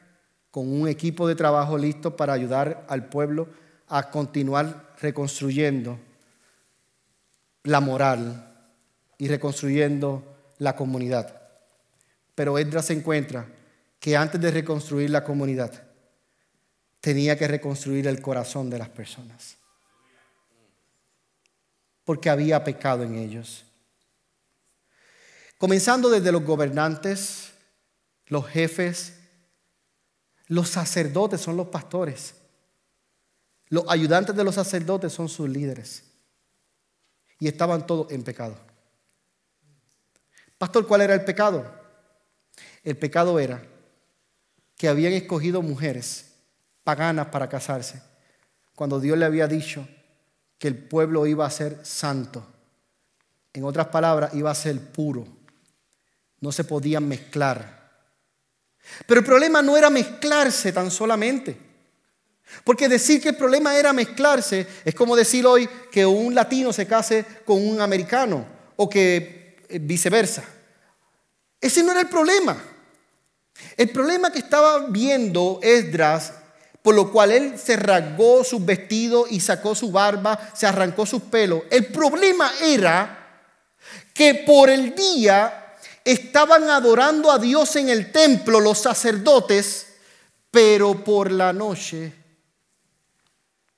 [0.51, 3.49] con un equipo de trabajo listo para ayudar al pueblo
[3.89, 5.99] a continuar reconstruyendo
[7.65, 8.47] la moral
[9.19, 10.25] y reconstruyendo
[10.59, 11.41] la comunidad.
[12.35, 13.47] Pero Edras se encuentra
[13.99, 15.83] que antes de reconstruir la comunidad,
[17.01, 19.57] tenía que reconstruir el corazón de las personas.
[22.05, 23.65] Porque había pecado en ellos.
[25.59, 27.50] Comenzando desde los gobernantes,
[28.31, 29.19] los jefes,
[30.47, 32.35] los sacerdotes son los pastores.
[33.69, 36.05] Los ayudantes de los sacerdotes son sus líderes.
[37.43, 38.55] y estaban todos en pecado.
[40.59, 41.65] Pastor, ¿cuál era el pecado?
[42.85, 43.63] El pecado era
[44.77, 46.35] que habían escogido mujeres
[46.85, 48.03] paganas para casarse,
[48.75, 49.89] cuando Dios le había dicho
[50.59, 52.47] que el pueblo iba a ser santo.
[53.55, 55.27] En otras palabras, iba a ser puro.
[56.41, 57.80] No se podían mezclar.
[59.07, 61.57] Pero el problema no era mezclarse tan solamente.
[62.65, 66.87] Porque decir que el problema era mezclarse es como decir hoy que un latino se
[66.87, 68.45] case con un americano
[68.77, 70.45] o que eh, viceversa.
[71.61, 72.61] Ese no era el problema.
[73.77, 76.33] El problema que estaba viendo Esdras,
[76.83, 81.23] por lo cual él se rasgó sus vestidos y sacó su barba, se arrancó sus
[81.23, 83.45] pelos, el problema era
[84.15, 85.60] que por el día
[86.05, 89.95] estaban adorando a Dios en el templo los sacerdotes,
[90.51, 92.13] pero por la noche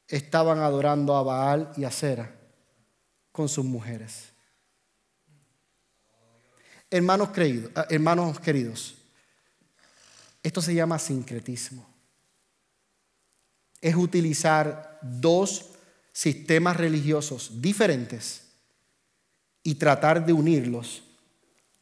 [0.08, 2.34] estaban adorando a Baal y a Sera
[3.30, 4.32] con sus mujeres.
[6.90, 8.94] Hermanos, creídos, ah, hermanos queridos,
[10.42, 11.88] esto se llama sincretismo.
[13.80, 15.70] Es utilizar dos
[16.12, 18.42] sistemas religiosos diferentes
[19.62, 21.02] y tratar de unirlos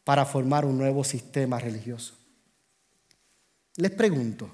[0.05, 2.15] para formar un nuevo sistema religioso.
[3.77, 4.51] Les pregunto,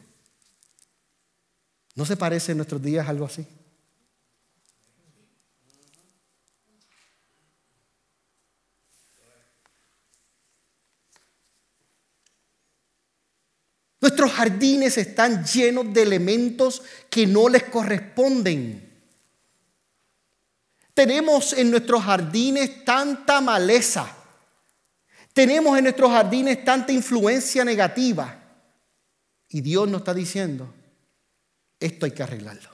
[1.95, 3.47] ¿no se parece en nuestros días algo así?
[14.01, 16.81] Nuestros jardines están llenos de elementos
[17.11, 18.87] que no les corresponden.
[20.95, 24.16] Tenemos en nuestros jardines tanta maleza.
[25.37, 28.43] Tenemos en nuestros jardines tanta influencia negativa.
[29.51, 30.73] Y Dios nos está diciendo,
[31.79, 32.71] esto hay que arreglarlo.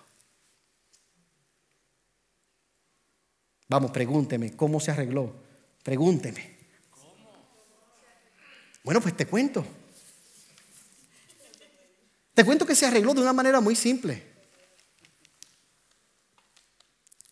[3.66, 5.34] Vamos, pregúnteme, ¿cómo se arregló?
[5.82, 6.56] Pregúnteme.
[8.84, 9.66] Bueno, pues te cuento.
[12.32, 14.22] Te cuento que se arregló de una manera muy simple.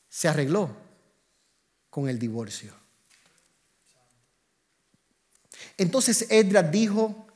[0.09, 0.75] Se arregló
[1.89, 2.80] con el divorcio.
[5.81, 7.27] Entonces Edras dijo,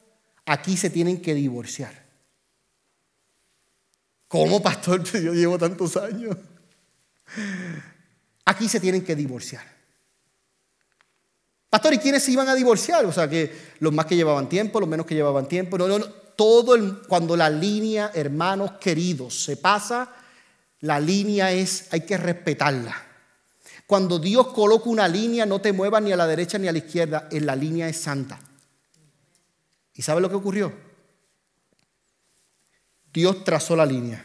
[0.44, 2.04] aquí se tienen que divorciar.
[4.28, 5.02] ¿Cómo, pastor?
[5.12, 6.36] Yo llevo tantos años.
[8.44, 9.64] Aquí se tienen que divorciar.
[11.70, 13.06] Pastor, ¿y quiénes se iban a divorciar?
[13.06, 15.78] O sea, que los más que llevaban tiempo, los menos que llevaban tiempo.
[15.78, 20.12] No, no, no todo el, cuando la línea, hermanos queridos, se pasa,
[20.80, 22.94] la línea es, hay que respetarla.
[23.86, 26.78] Cuando Dios coloca una línea, no te muevas ni a la derecha ni a la
[26.78, 28.40] izquierda, en la línea es santa.
[29.94, 30.72] ¿Y sabe lo que ocurrió?
[33.12, 34.24] Dios trazó la línea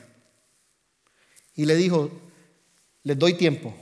[1.55, 2.09] y le dijo,
[3.03, 3.75] les doy tiempo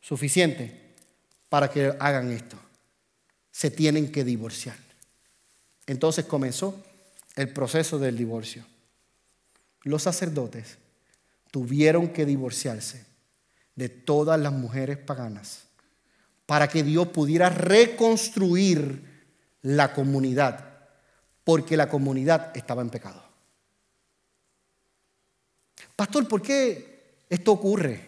[0.00, 0.94] suficiente
[1.48, 2.56] para que hagan esto.
[3.50, 4.76] Se tienen que divorciar.
[5.86, 6.82] Entonces comenzó
[7.34, 8.64] el proceso del divorcio.
[9.82, 10.78] Los sacerdotes
[11.50, 13.05] tuvieron que divorciarse
[13.76, 15.66] de todas las mujeres paganas
[16.46, 19.26] para que Dios pudiera reconstruir
[19.62, 20.78] la comunidad,
[21.44, 23.22] porque la comunidad estaba en pecado.
[25.94, 28.00] Pastor, ¿por qué esto ocurre?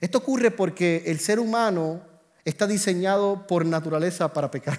[0.00, 2.00] Esto ocurre porque el ser humano
[2.44, 4.78] está diseñado por naturaleza para pecar.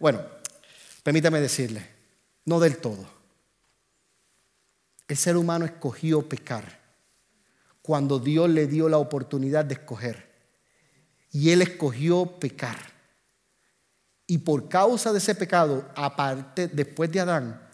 [0.00, 0.20] Bueno,
[1.08, 1.88] Permítame decirle,
[2.44, 3.08] no del todo.
[5.08, 6.77] El ser humano escogió pecar
[7.88, 10.28] cuando Dios le dio la oportunidad de escoger.
[11.32, 12.76] Y él escogió pecar.
[14.26, 17.66] Y por causa de ese pecado, aparte, después de Adán,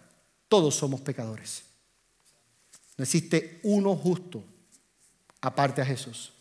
[0.47, 1.65] todos somos pecadores.
[2.97, 4.45] No existe uno justo
[5.41, 6.33] aparte a Jesús.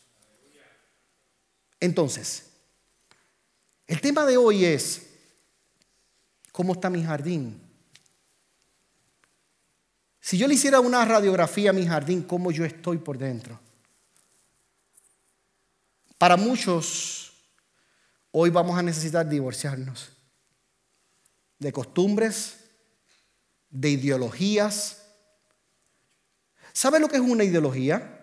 [1.79, 2.51] Entonces,
[3.87, 5.07] el tema de hoy es
[6.51, 7.59] ¿Cómo está mi jardín?
[10.25, 13.59] Si yo le hiciera una radiografía a mi jardín, ¿cómo yo estoy por dentro?
[16.17, 17.33] Para muchos,
[18.31, 20.13] hoy vamos a necesitar divorciarnos
[21.59, 22.55] de costumbres,
[23.69, 25.03] de ideologías.
[26.71, 28.21] ¿Sabe lo que es una ideología?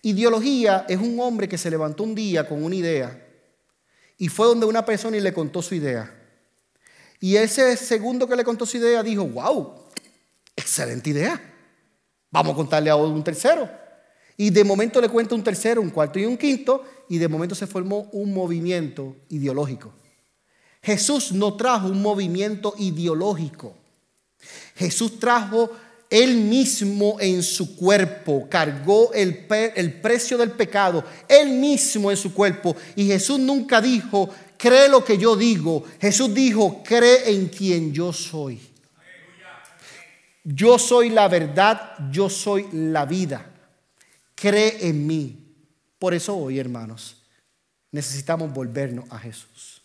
[0.00, 3.28] Ideología es un hombre que se levantó un día con una idea
[4.16, 6.14] y fue donde una persona y le contó su idea.
[7.20, 9.87] Y ese segundo que le contó su idea dijo, wow,
[10.58, 11.40] excelente idea.
[12.30, 13.68] Vamos a contarle a un tercero.
[14.36, 17.54] Y de momento le cuenta un tercero, un cuarto y un quinto, y de momento
[17.54, 19.92] se formó un movimiento ideológico.
[20.82, 23.74] Jesús no trajo un movimiento ideológico.
[24.76, 25.70] Jesús trajo
[26.10, 32.32] él mismo en su cuerpo cargó el, el, precio del pecado, Él mismo en su
[32.32, 32.74] cuerpo.
[32.96, 35.84] Y Jesús nunca dijo, cree lo que yo digo.
[36.00, 38.58] Jesús dijo, cree en quien yo soy.
[40.50, 43.44] Yo soy la verdad, yo soy la vida.
[44.34, 45.54] Cree en mí.
[45.98, 47.22] Por eso hoy, hermanos,
[47.92, 49.82] necesitamos volvernos a Jesús.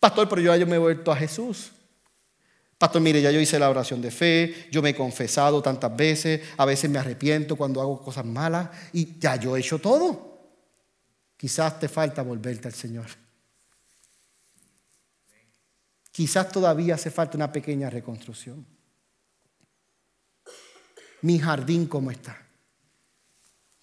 [0.00, 1.72] Pastor, pero yo ya yo me he vuelto a Jesús.
[2.78, 6.40] Pastor, mire, ya yo hice la oración de fe, yo me he confesado tantas veces,
[6.56, 10.54] a veces me arrepiento cuando hago cosas malas y ya yo he hecho todo.
[11.36, 13.08] Quizás te falta volverte al Señor.
[16.10, 18.75] Quizás todavía hace falta una pequeña reconstrucción.
[21.26, 22.40] Mi jardín, ¿cómo está?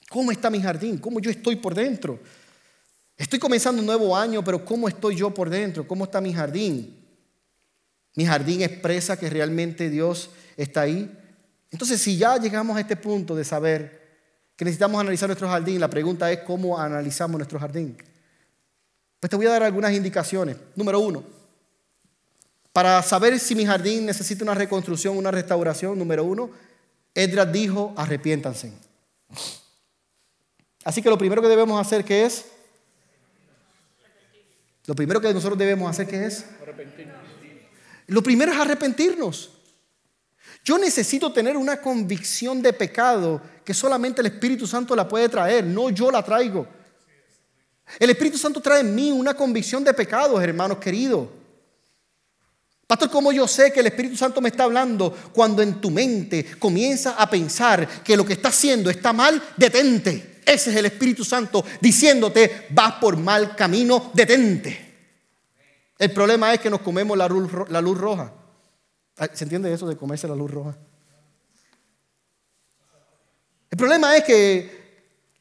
[0.09, 0.97] ¿Cómo está mi jardín?
[0.97, 2.17] ¿Cómo yo estoy por dentro?
[3.17, 5.85] Estoy comenzando un nuevo año, pero ¿cómo estoy yo por dentro?
[5.85, 7.05] ¿Cómo está mi jardín?
[8.15, 11.11] Mi jardín expresa que realmente Dios está ahí.
[11.69, 14.01] Entonces, si ya llegamos a este punto de saber
[14.55, 17.97] que necesitamos analizar nuestro jardín, la pregunta es cómo analizamos nuestro jardín.
[19.19, 20.55] Pues te voy a dar algunas indicaciones.
[20.77, 21.25] Número uno,
[22.71, 26.49] para saber si mi jardín necesita una reconstrucción, una restauración, número uno,
[27.15, 28.73] Edras dijo, arrepiéntanse.
[30.83, 32.45] Así que lo primero que debemos hacer, ¿qué es?
[34.85, 36.45] Lo primero que nosotros debemos hacer, ¿qué es?
[38.07, 39.51] Lo primero es arrepentirnos.
[40.63, 45.63] Yo necesito tener una convicción de pecado que solamente el Espíritu Santo la puede traer,
[45.63, 46.67] no yo la traigo.
[47.99, 51.27] El Espíritu Santo trae en mí una convicción de pecados, hermanos queridos.
[52.85, 56.57] Pastor, ¿cómo yo sé que el Espíritu Santo me está hablando cuando en tu mente
[56.59, 59.41] comienza a pensar que lo que está haciendo está mal?
[59.55, 60.41] Detente.
[60.45, 64.93] Ese es el Espíritu Santo diciéndote, vas por mal camino, detente.
[65.97, 68.33] El problema es que nos comemos la luz, roja.
[69.33, 70.75] ¿Se entiende eso de comerse la luz roja?
[73.71, 74.83] El problema es que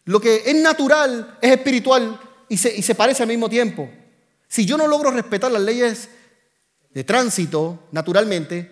[0.05, 3.91] lo que es natural es espiritual y se, y se parece al mismo tiempo.
[4.47, 6.09] Si yo no logro respetar las leyes
[6.93, 8.71] de tránsito naturalmente,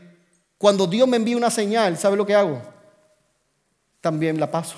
[0.58, 2.62] cuando Dios me envía una señal, ¿sabe lo que hago?
[4.00, 4.76] También la paso.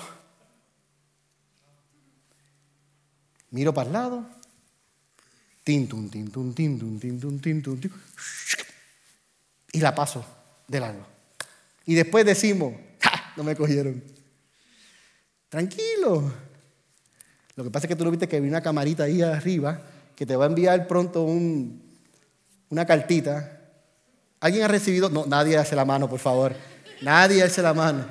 [3.49, 4.25] Miro para el lado,
[9.71, 10.25] y la paso
[10.67, 11.05] de largo.
[11.85, 12.73] Y después decimos,
[13.35, 14.03] no me cogieron.
[15.49, 16.31] Tranquilo.
[17.55, 19.81] Lo que pasa es que tú no viste que vi una camarita ahí arriba
[20.15, 21.23] que te va a enviar pronto
[22.73, 23.59] una cartita.
[24.39, 25.07] ¿Alguien ha recibido?
[25.07, 26.55] No, nadie hace la mano, por favor.
[27.01, 28.05] Nadie hace la mano.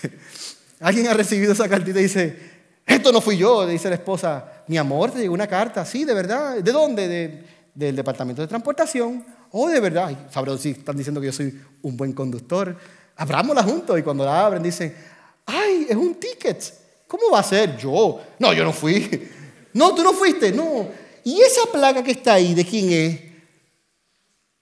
[0.80, 2.38] Alguien ha recibido esa cartita y dice,
[2.86, 4.64] esto no fui yo, dice la esposa.
[4.68, 6.56] Mi amor, te llegó una carta, sí, de verdad.
[6.56, 7.44] ¿De dónde?
[7.74, 9.22] del departamento de transportación.
[9.50, 10.16] Oh, de verdad.
[10.30, 12.74] Sabrán si están diciendo que yo soy un buen conductor.
[13.16, 13.98] Abrámosla juntos.
[13.98, 14.96] Y cuando la abren, dicen,
[15.44, 16.72] ay, es un ticket.
[17.06, 17.76] ¿Cómo va a ser?
[17.76, 18.18] Yo.
[18.38, 19.28] No, yo no fui.
[19.74, 20.52] No, tú no fuiste.
[20.52, 20.86] No.
[21.24, 23.33] ¿Y esa placa que está ahí, de quién es?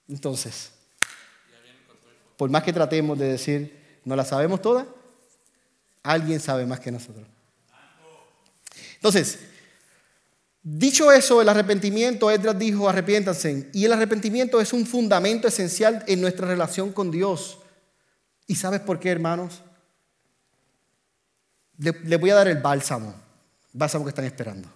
[0.07, 0.71] Entonces,
[2.37, 4.87] por más que tratemos de decir, ¿no la sabemos toda?
[6.01, 7.25] Alguien sabe más que nosotros.
[8.95, 9.39] Entonces,
[10.61, 13.69] dicho eso, el arrepentimiento, Edras dijo, arrepiéntanse.
[13.73, 17.59] Y el arrepentimiento es un fundamento esencial en nuestra relación con Dios.
[18.47, 19.61] ¿Y sabes por qué, hermanos?
[21.77, 23.13] Les voy a dar el bálsamo,
[23.71, 24.69] bálsamo que están esperando.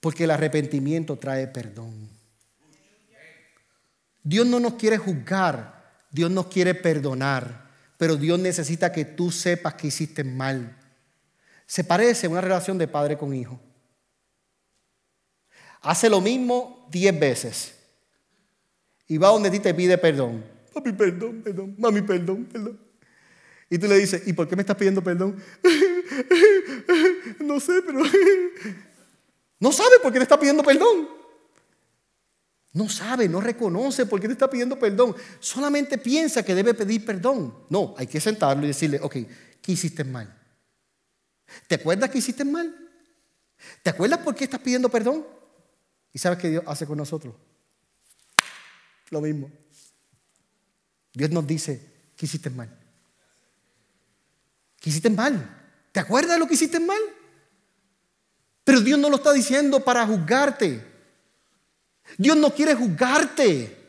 [0.00, 2.19] Porque el arrepentimiento trae perdón.
[4.22, 9.74] Dios no nos quiere juzgar, Dios nos quiere perdonar, pero Dios necesita que tú sepas
[9.74, 10.76] que hiciste mal
[11.70, 13.60] se parece a una relación de padre con hijo.
[15.82, 17.76] Hace lo mismo diez veces.
[19.06, 20.44] Y va donde ti te pide perdón.
[20.74, 21.76] Papi, perdón, perdón.
[21.78, 22.76] Mami, perdón, perdón.
[23.68, 25.40] Y tú le dices, ¿y por qué me estás pidiendo perdón?
[27.38, 28.00] no sé, pero...
[29.60, 31.08] no sabe por qué te está pidiendo perdón.
[32.72, 35.16] No sabe, no reconoce por qué te está pidiendo perdón.
[35.40, 37.54] Solamente piensa que debe pedir perdón.
[37.68, 39.16] No, hay que sentarlo y decirle, ok,
[39.60, 40.36] ¿qué hiciste mal?
[41.66, 42.72] ¿Te acuerdas que hiciste mal?
[43.82, 45.26] ¿Te acuerdas por qué estás pidiendo perdón?
[46.12, 47.34] ¿Y sabes qué Dios hace con nosotros?
[49.10, 49.50] Lo mismo.
[51.12, 52.70] Dios nos dice, ¿qué hiciste mal?
[54.78, 55.72] ¿Qué hiciste mal?
[55.90, 57.00] ¿Te acuerdas de lo que hiciste mal?
[58.62, 60.89] Pero Dios no lo está diciendo para juzgarte.
[62.16, 63.80] Dios no quiere juzgarte.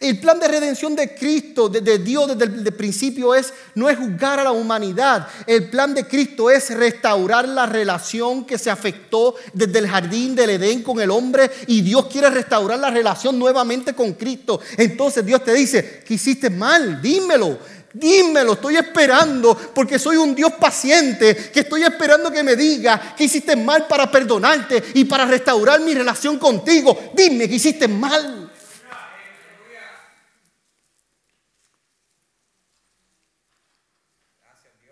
[0.00, 4.40] El plan de redención de Cristo, de, Dios desde el, principio es no es juzgar
[4.40, 5.26] a la humanidad.
[5.46, 10.50] El plan de Cristo es restaurar la relación que se afectó desde el jardín del
[10.50, 14.60] Edén con el hombre y Dios quiere restaurar la relación nuevamente con Cristo.
[14.76, 17.58] Entonces Dios te dice, que hiciste mal, dímelo.
[17.98, 23.24] Dímelo, estoy esperando porque soy un Dios paciente que estoy esperando que me diga que
[23.24, 27.10] hiciste mal para perdonarte y para restaurar mi relación contigo.
[27.14, 28.52] Dime que hiciste mal.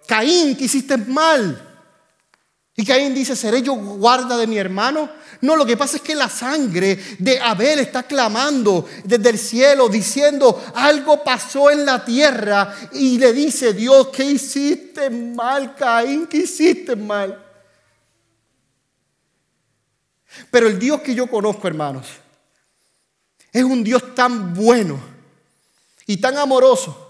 [0.07, 1.73] Caín, que hiciste mal.
[2.76, 5.08] Y Caín dice, ¿seré yo guarda de mi hermano?
[5.42, 9.88] No, lo que pasa es que la sangre de Abel está clamando desde el cielo,
[9.88, 12.74] diciendo, algo pasó en la tierra.
[12.92, 16.26] Y le dice Dios, ¿qué hiciste mal, Caín?
[16.26, 17.40] ¿Qué hiciste mal?
[20.50, 22.06] Pero el Dios que yo conozco, hermanos,
[23.52, 24.98] es un Dios tan bueno
[26.06, 27.03] y tan amoroso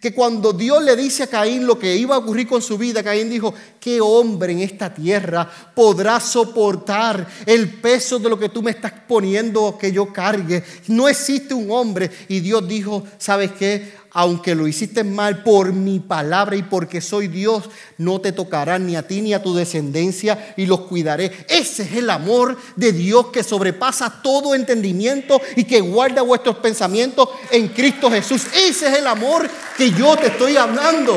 [0.00, 3.02] que cuando Dios le dice a Caín lo que iba a ocurrir con su vida,
[3.02, 8.62] Caín dijo, ¿qué hombre en esta tierra podrá soportar el peso de lo que tú
[8.62, 10.62] me estás poniendo que yo cargue?
[10.88, 12.10] No existe un hombre.
[12.28, 14.03] Y Dios dijo, ¿sabes qué?
[14.14, 17.64] Aunque lo hiciste mal por mi palabra y porque soy Dios,
[17.98, 21.44] no te tocará ni a ti ni a tu descendencia y los cuidaré.
[21.48, 27.28] Ese es el amor de Dios que sobrepasa todo entendimiento y que guarda vuestros pensamientos
[27.50, 28.46] en Cristo Jesús.
[28.54, 31.16] Ese es el amor que yo te estoy hablando.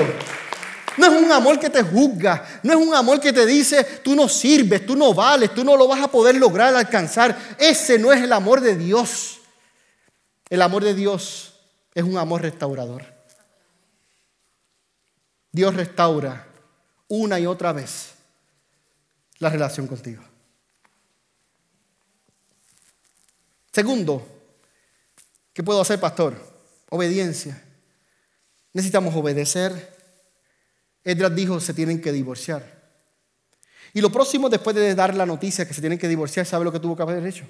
[0.97, 4.15] No es un amor que te juzga, no es un amor que te dice, tú
[4.15, 7.37] no sirves, tú no vales, tú no lo vas a poder lograr alcanzar.
[7.59, 9.37] Ese no es el amor de Dios.
[10.49, 11.53] El amor de Dios
[11.97, 13.03] es un amor restaurador.
[15.51, 16.45] Dios restaura
[17.07, 18.13] una y otra vez
[19.39, 20.21] la relación contigo.
[23.73, 24.27] Segundo,
[25.51, 26.35] ¿qué puedo hacer, pastor?
[26.91, 27.59] Obediencia.
[28.73, 29.97] Necesitamos obedecer.
[31.03, 32.79] Edras dijo, se tienen que divorciar.
[33.95, 36.71] Y lo próximo, después de dar la noticia que se tienen que divorciar, ¿sabe lo
[36.71, 37.45] que tuvo que haber hecho?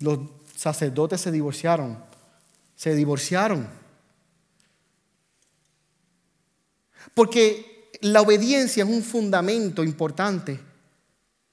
[0.00, 0.18] Los
[0.54, 2.12] sacerdotes se divorciaron
[2.74, 3.68] se divorciaron.
[7.14, 10.60] Porque la obediencia es un fundamento importante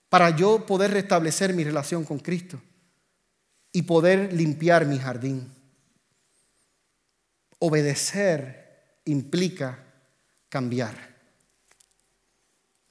[0.10, 2.62] para yo poder restablecer mi relación con Cristo
[3.72, 5.50] y poder limpiar mi jardín.
[7.60, 9.86] Obedecer implica
[10.50, 10.96] cambiar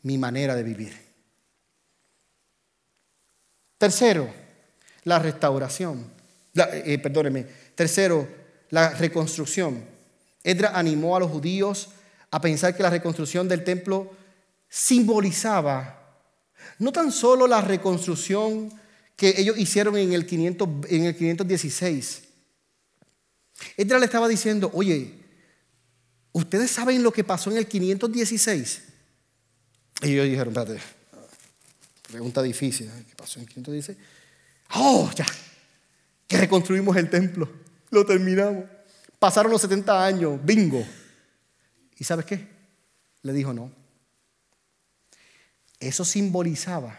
[0.03, 1.11] mi manera de vivir.
[3.77, 4.33] Tercero,
[5.05, 6.11] la restauración.
[6.55, 7.47] Eh, perdóneme,
[7.81, 8.29] Tercero,
[8.69, 9.83] la reconstrucción.
[10.45, 11.89] Edra animó a los judíos
[12.31, 14.13] a pensar que la reconstrucción del templo
[14.69, 16.21] simbolizaba
[16.79, 18.71] no tan solo la reconstrucción
[19.17, 22.25] que ellos hicieron en el, 500, en el 516.
[23.79, 25.15] Edra le estaba diciendo, oye,
[26.33, 28.83] ¿ustedes saben lo que pasó en el 516?
[30.03, 30.83] Y ellos dijeron, espérate,
[32.11, 33.97] pregunta difícil, ¿qué pasó en el 516?
[34.75, 35.25] Oh, ya,
[36.29, 37.70] que reconstruimos el templo.
[37.91, 38.65] Lo terminamos.
[39.19, 40.85] Pasaron los 70 años, bingo.
[41.99, 42.49] ¿Y sabes qué?
[43.23, 43.71] Le dijo no.
[45.79, 46.99] Eso simbolizaba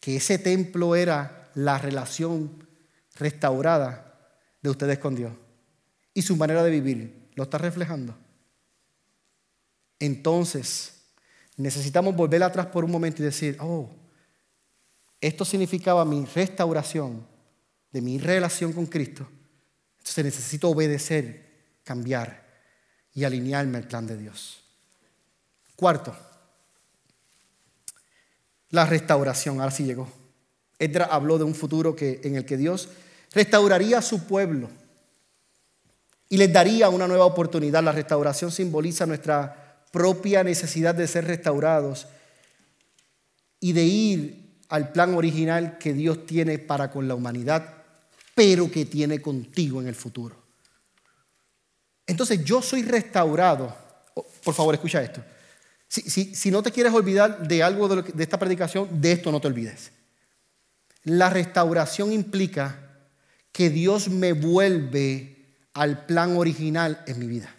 [0.00, 2.66] que ese templo era la relación
[3.16, 5.32] restaurada de ustedes con Dios.
[6.14, 8.16] Y su manera de vivir lo está reflejando.
[9.98, 11.02] Entonces,
[11.56, 13.90] necesitamos volver atrás por un momento y decir, oh,
[15.20, 17.26] esto significaba mi restauración
[17.90, 19.28] de mi relación con Cristo
[20.04, 21.46] entonces necesito obedecer,
[21.82, 22.44] cambiar
[23.14, 24.60] y alinearme al plan de Dios.
[25.74, 26.14] Cuarto,
[28.68, 29.60] la restauración.
[29.60, 30.06] Ahora sí llegó.
[30.78, 32.90] Edra habló de un futuro en el que Dios
[33.32, 34.68] restauraría a su pueblo
[36.28, 37.82] y les daría una nueva oportunidad.
[37.82, 42.08] La restauración simboliza nuestra propia necesidad de ser restaurados
[43.58, 47.83] y de ir al plan original que Dios tiene para con la humanidad
[48.34, 50.44] pero que tiene contigo en el futuro.
[52.06, 53.76] Entonces yo soy restaurado.
[54.14, 55.22] Oh, por favor, escucha esto.
[55.88, 59.92] Si, no te quieres olvidar de algo de esta predicación, de esto no te olvides.
[61.04, 62.80] La restauración implica
[63.52, 65.34] que Dios me vuelve
[65.74, 67.54] al plan original en mi vida.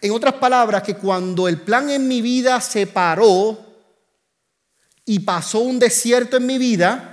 [0.00, 3.58] En otras palabras, que cuando el plan en mi vida se paró
[5.04, 7.11] y pasó un desierto en mi vida,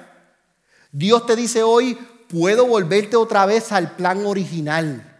[0.91, 5.19] Dios te dice hoy, puedo volverte otra vez al plan original.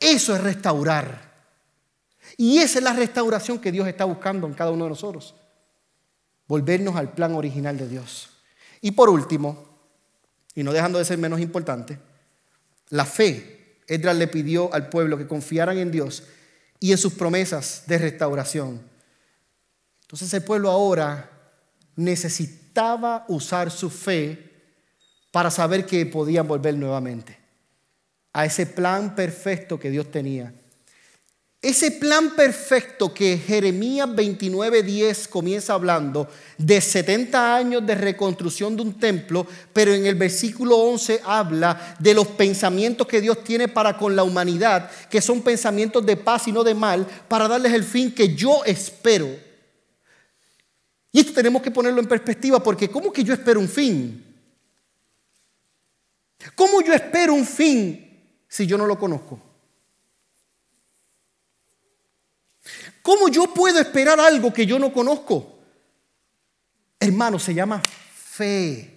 [0.00, 1.32] Eso es restaurar.
[2.36, 5.34] Y esa es la restauración que Dios está buscando en cada uno de nosotros.
[6.46, 8.30] Volvernos al plan original de Dios.
[8.80, 9.64] Y por último,
[10.54, 11.98] y no dejando de ser menos importante,
[12.90, 16.24] la fe, Edras le pidió al pueblo que confiaran en Dios
[16.80, 18.82] y en sus promesas de restauración.
[20.02, 21.30] Entonces el pueblo ahora
[21.96, 24.53] necesitaba usar su fe
[25.34, 27.36] para saber que podían volver nuevamente
[28.32, 30.54] a ese plan perfecto que Dios tenía.
[31.60, 38.94] Ese plan perfecto que Jeremías 29:10 comienza hablando de 70 años de reconstrucción de un
[39.00, 44.14] templo, pero en el versículo 11 habla de los pensamientos que Dios tiene para con
[44.14, 48.14] la humanidad, que son pensamientos de paz y no de mal, para darles el fin
[48.14, 49.26] que yo espero.
[51.10, 54.33] Y esto tenemos que ponerlo en perspectiva porque ¿cómo que yo espero un fin?
[56.54, 59.40] ¿Cómo yo espero un fin si yo no lo conozco?
[63.02, 65.58] ¿Cómo yo puedo esperar algo que yo no conozco?
[66.98, 67.82] Hermano, se llama
[68.14, 68.90] fe.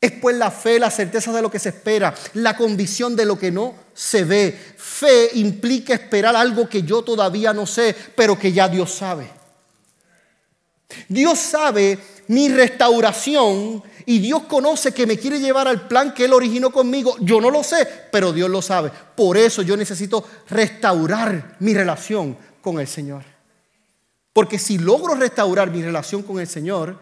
[0.00, 3.38] Es pues la fe, la certeza de lo que se espera, la convicción de lo
[3.38, 4.52] que no se ve.
[4.76, 9.30] Fe implica esperar algo que yo todavía no sé, pero que ya Dios sabe.
[11.08, 11.98] Dios sabe
[12.28, 17.16] mi restauración y Dios conoce que me quiere llevar al plan que Él originó conmigo.
[17.20, 18.90] Yo no lo sé, pero Dios lo sabe.
[19.14, 23.22] Por eso yo necesito restaurar mi relación con el Señor.
[24.32, 26.98] Porque si logro restaurar mi relación con el Señor,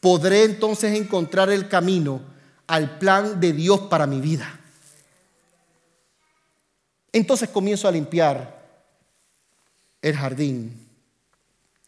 [0.00, 2.20] podré entonces encontrar el camino
[2.66, 4.58] al plan de Dios para mi vida.
[7.12, 8.58] Entonces comienzo a limpiar
[10.02, 10.86] el jardín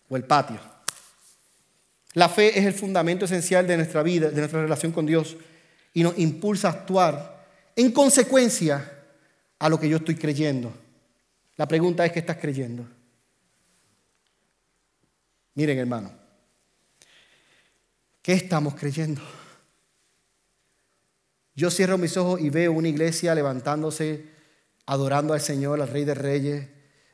[0.08, 0.69] o el patio.
[2.14, 5.36] La fe es el fundamento esencial de nuestra vida, de nuestra relación con Dios
[5.94, 7.46] y nos impulsa a actuar
[7.76, 9.04] en consecuencia
[9.58, 10.72] a lo que yo estoy creyendo.
[11.56, 12.86] La pregunta es, ¿qué estás creyendo?
[15.54, 16.10] Miren, hermano,
[18.22, 19.20] ¿qué estamos creyendo?
[21.54, 24.24] Yo cierro mis ojos y veo una iglesia levantándose,
[24.86, 26.68] adorando al Señor, al Rey de Reyes.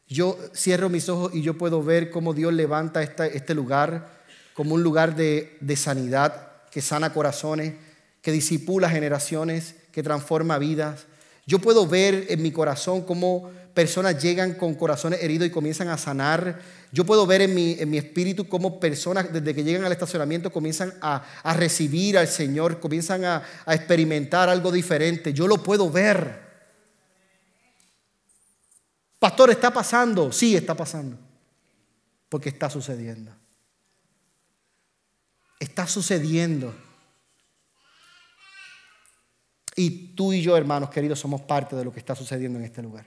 [0.06, 4.15] Yo cierro mis ojos y yo puedo ver cómo Dios levanta este lugar
[4.56, 7.74] como un lugar de, sanidad, que sana corazones,
[8.22, 11.04] que disipula generaciones, que transforma vidas.
[11.44, 15.98] Yo puedo ver en mi corazón cómo personas llegan con corazones heridos y comienzan a
[15.98, 16.58] sanar.
[16.90, 21.22] Yo puedo ver en mi, espíritu cómo personas desde que llegan al estacionamiento comienzan a,
[21.54, 25.34] recibir al Señor, comienzan a experimentar algo diferente.
[25.34, 26.46] Yo lo puedo ver.
[29.18, 30.32] Pastor, ¿está pasando?
[30.32, 31.18] Sí, está pasando.
[32.30, 33.32] Porque está sucediendo.
[35.58, 36.74] Está sucediendo.
[39.74, 42.82] Y tú y yo, hermanos queridos, somos parte de lo que está sucediendo en este
[42.82, 43.06] lugar.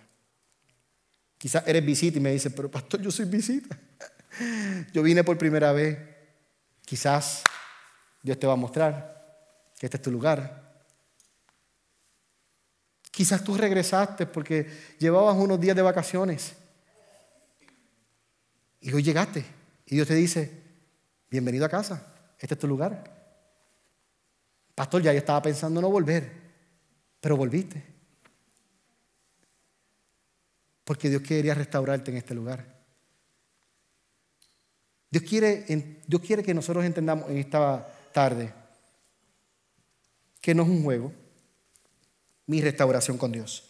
[1.38, 3.78] Quizás eres visita y me dices, pero pastor, yo soy visita.
[4.94, 5.98] Yo vine por primera vez.
[6.86, 7.44] Quizás
[8.22, 9.20] Dios te va a mostrar
[9.78, 10.84] que este es tu lugar.
[13.12, 16.54] Quizás tú regresaste porque llevabas unos días de vacaciones.
[18.80, 19.46] Y hoy llegaste.
[19.86, 20.64] Y Dios te dice,
[21.30, 22.09] bienvenido a casa.
[22.40, 23.20] Este es tu lugar.
[24.74, 26.32] Pastor, ya yo estaba pensando no volver,
[27.20, 27.84] pero volviste.
[30.86, 32.66] Porque Dios quería restaurarte en este lugar.
[35.12, 35.66] Dios quiere,
[36.08, 38.54] Dios quiere que nosotros entendamos en esta tarde
[40.40, 41.12] que no es un juego
[42.46, 43.66] mi restauración con Dios.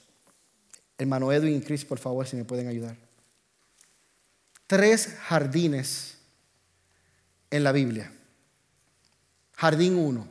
[0.97, 2.95] Hermano Edwin y Chris, por favor, si me pueden ayudar.
[4.67, 6.17] Tres jardines
[7.49, 8.13] en la Biblia.
[9.59, 10.25] Jardín 1,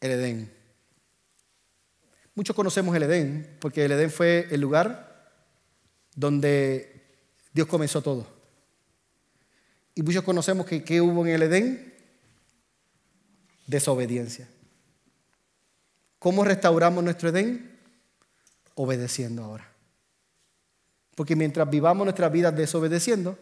[0.00, 0.52] el Edén.
[2.36, 5.32] Muchos conocemos el Edén, porque el Edén fue el lugar
[6.14, 7.02] donde
[7.52, 8.24] Dios comenzó todo.
[9.96, 11.92] Y muchos conocemos que ¿qué hubo en el Edén?
[13.66, 14.48] Desobediencia.
[16.20, 17.80] ¿Cómo restauramos nuestro Edén?
[18.76, 19.68] Obedeciendo ahora.
[21.16, 23.36] Porque mientras vivamos nuestras vidas desobedeciendo,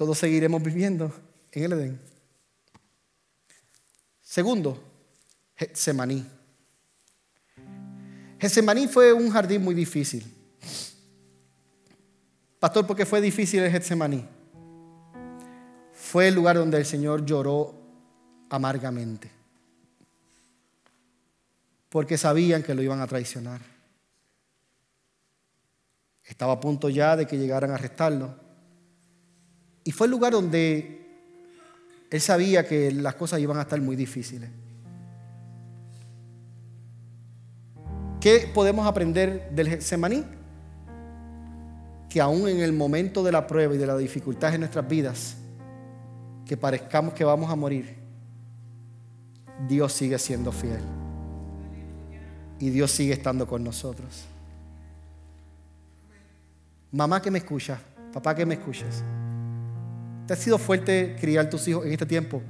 [0.00, 1.12] todos seguiremos viviendo
[1.52, 2.00] en el Edén.
[4.22, 4.82] Segundo,
[5.74, 6.24] Semaní.
[8.38, 10.24] Getsemaní fue un jardín muy difícil.
[12.58, 14.26] Pastor, ¿por qué fue difícil el Getsemaní?
[15.92, 17.74] Fue el lugar donde el Señor lloró
[18.48, 19.30] amargamente.
[21.90, 23.60] Porque sabían que lo iban a traicionar.
[26.24, 28.48] Estaba a punto ya de que llegaran a arrestarlo.
[29.90, 31.00] Y fue el lugar donde
[32.08, 34.48] él sabía que las cosas iban a estar muy difíciles.
[38.20, 40.24] ¿Qué podemos aprender del Semaní?
[42.08, 45.38] Que aún en el momento de la prueba y de la dificultad en nuestras vidas,
[46.46, 47.96] que parezcamos que vamos a morir,
[49.66, 50.82] Dios sigue siendo fiel.
[52.60, 54.24] Y Dios sigue estando con nosotros.
[56.92, 57.80] Mamá que me escucha,
[58.12, 59.02] papá que me escuchas.
[60.26, 62.42] ¿Te ha sido fuerte criar tus hijos en este tiempo?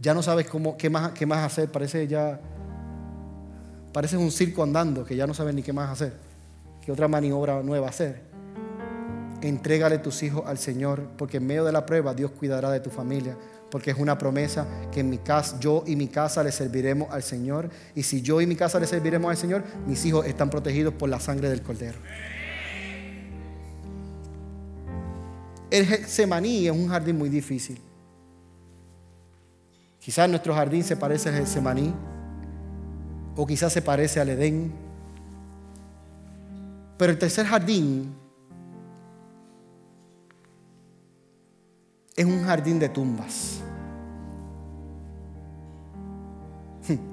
[0.00, 1.70] Ya no sabes cómo, qué, más, qué más hacer.
[1.70, 2.40] Parece ya.
[3.92, 6.14] Parece un circo andando que ya no sabes ni qué más hacer.
[6.84, 8.22] ¿Qué otra maniobra nueva hacer?
[9.42, 12.90] Entrégale tus hijos al Señor, porque en medio de la prueba Dios cuidará de tu
[12.90, 13.36] familia,
[13.70, 17.22] porque es una promesa que en mi casa, yo y mi casa le serviremos al
[17.22, 17.70] Señor.
[17.94, 21.08] Y si yo y mi casa le serviremos al Señor, mis hijos están protegidos por
[21.08, 21.98] la sangre del Cordero.
[25.70, 27.80] El Getsemaní es un jardín muy difícil.
[30.00, 31.94] Quizás nuestro jardín se parece al Getsemaní,
[33.36, 34.72] o quizás se parece al Edén.
[36.98, 38.12] Pero el tercer jardín
[42.16, 43.60] es un jardín de tumbas.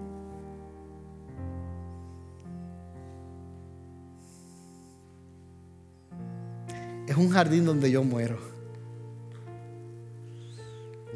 [7.08, 8.47] Es un jardín donde yo muero.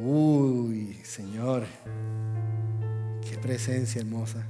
[0.04, 1.64] Uy, Señor,
[3.22, 4.44] qué presencia hermosa.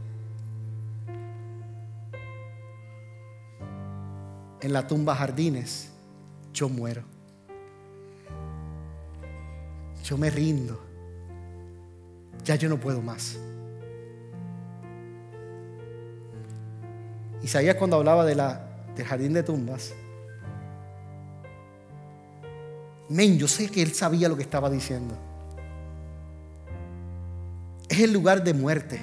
[4.62, 5.90] En la tumba jardines,
[6.54, 7.04] yo muero.
[10.06, 10.80] Yo me rindo.
[12.46, 13.38] Ya yo no puedo más.
[17.44, 19.94] Isaías cuando hablaba de la, del jardín de tumbas,
[23.10, 25.31] men, yo sé que él sabía lo que estaba diciendo.
[27.92, 29.02] Es el lugar de muerte.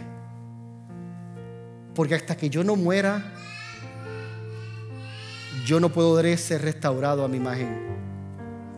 [1.95, 3.23] Porque hasta que yo no muera,
[5.67, 7.69] yo no puedo ser restaurado a mi imagen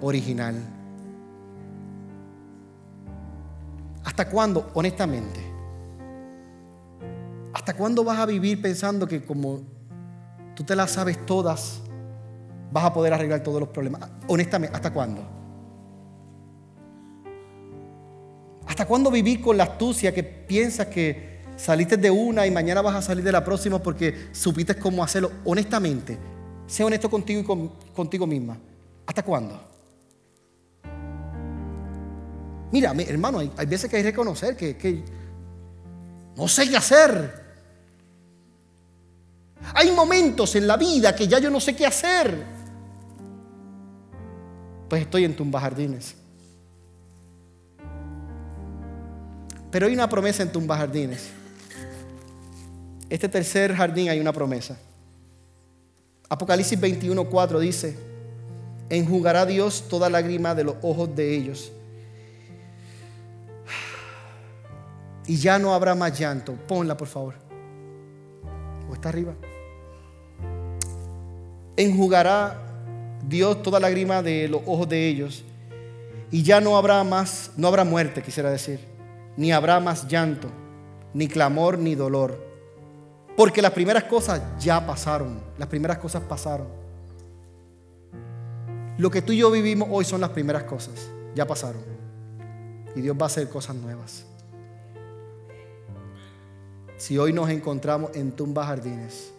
[0.00, 0.56] original.
[4.02, 5.38] ¿Hasta cuándo, honestamente?
[7.52, 9.60] ¿Hasta cuándo vas a vivir pensando que como
[10.56, 11.82] tú te las sabes todas,
[12.72, 14.10] vas a poder arreglar todos los problemas?
[14.26, 15.39] Honestamente, ¿hasta cuándo?
[18.80, 22.94] ¿Hasta cuándo vivir con la astucia que piensas que saliste de una y mañana vas
[22.94, 25.32] a salir de la próxima porque supiste cómo hacerlo?
[25.44, 26.16] Honestamente,
[26.66, 28.56] sé honesto contigo y contigo misma.
[29.04, 29.62] ¿Hasta cuándo?
[32.72, 35.04] Mira, hermano, hay, veces que hay que reconocer que, que
[36.34, 37.34] no sé qué hacer.
[39.74, 42.34] Hay momentos en la vida que ya yo no sé qué hacer.
[44.88, 45.64] Pues estoy en tumbas
[49.70, 51.30] Pero hay una promesa en tumbas jardines.
[53.08, 54.78] Este tercer jardín hay una promesa.
[56.28, 57.96] Apocalipsis 21:4 dice,
[58.88, 61.72] enjugará Dios toda lágrima de los ojos de ellos.
[65.26, 66.54] Y ya no habrá más llanto.
[66.66, 67.34] Ponla, por favor.
[68.88, 69.34] ¿O está arriba?
[71.76, 72.60] Enjugará
[73.28, 75.44] Dios toda lágrima de los ojos de ellos.
[76.32, 78.89] Y ya no habrá más, no habrá muerte, quisiera decir.
[79.40, 80.48] Ni habrá más llanto,
[81.14, 82.50] ni clamor, ni dolor
[83.40, 85.40] porque las primeras cosas ya pasaron.
[85.56, 86.66] Las primeras cosas pasaron.
[88.98, 91.08] Lo que tú y yo vivimos hoy son las primeras cosas.
[91.34, 91.80] Ya pasaron.
[92.94, 94.26] Y Dios va a hacer cosas nuevas.
[96.98, 99.32] Si hoy nos encontramos en tumbas jardines,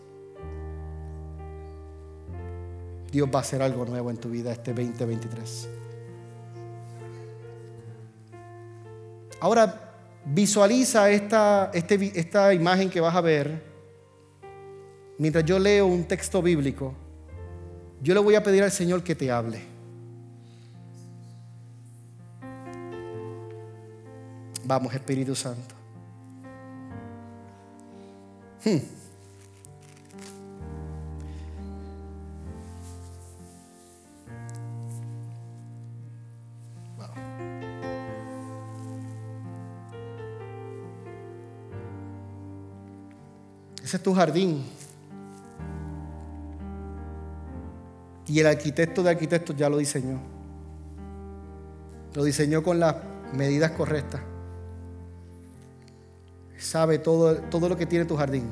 [3.12, 5.70] Dios va a hacer algo nuevo en tu vida este 2023.
[9.42, 9.91] Ahora
[10.26, 13.72] visualiza esta, este, esta imagen que vas a ver
[15.18, 16.94] mientras yo leo un texto bíblico,
[18.02, 19.62] yo le voy a pedir al Señor que te hable.
[24.64, 25.76] Vamos, Espíritu Santo.
[28.64, 29.01] Hmm.
[43.92, 44.64] Ese es tu jardín.
[48.26, 50.18] Y el arquitecto de arquitectos ya lo diseñó.
[52.14, 52.96] Lo diseñó con las
[53.34, 54.22] medidas correctas.
[56.58, 58.50] Sabe todo, todo lo que tiene tu jardín.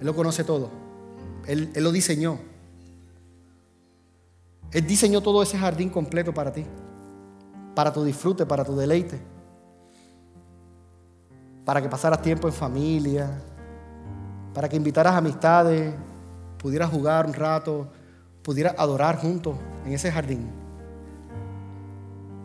[0.00, 0.70] Él lo conoce todo.
[1.46, 2.40] Él, él lo diseñó.
[4.72, 6.66] Él diseñó todo ese jardín completo para ti.
[7.76, 9.20] Para tu disfrute, para tu deleite.
[11.64, 13.44] Para que pasaras tiempo en familia.
[14.54, 15.94] Para que invitaras amistades.
[16.58, 17.88] Pudieras jugar un rato
[18.42, 20.50] pudiera adorar juntos en ese jardín.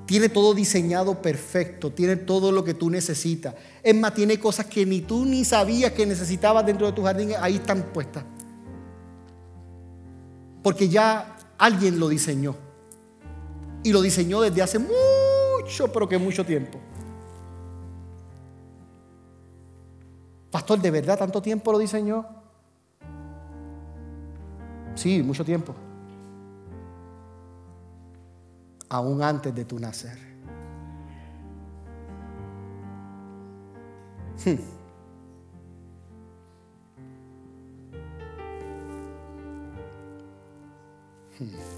[0.05, 3.55] Tiene todo diseñado perfecto, tiene todo lo que tú necesitas.
[3.81, 7.31] Es más, tiene cosas que ni tú ni sabías que necesitabas dentro de tu jardín,
[7.39, 8.23] ahí están puestas.
[10.61, 12.55] Porque ya alguien lo diseñó.
[13.83, 16.79] Y lo diseñó desde hace mucho, pero que mucho tiempo.
[20.55, 22.25] Pastor, ¿de verdad tanto tiempo lo diseñó?
[24.95, 25.75] Sí, mucho tiempo.
[28.87, 30.17] Aún antes de tu nacer.
[34.45, 34.55] Hmm.
[41.37, 41.74] Hmm.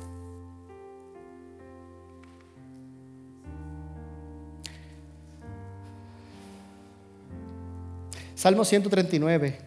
[8.38, 9.58] Salmo 139.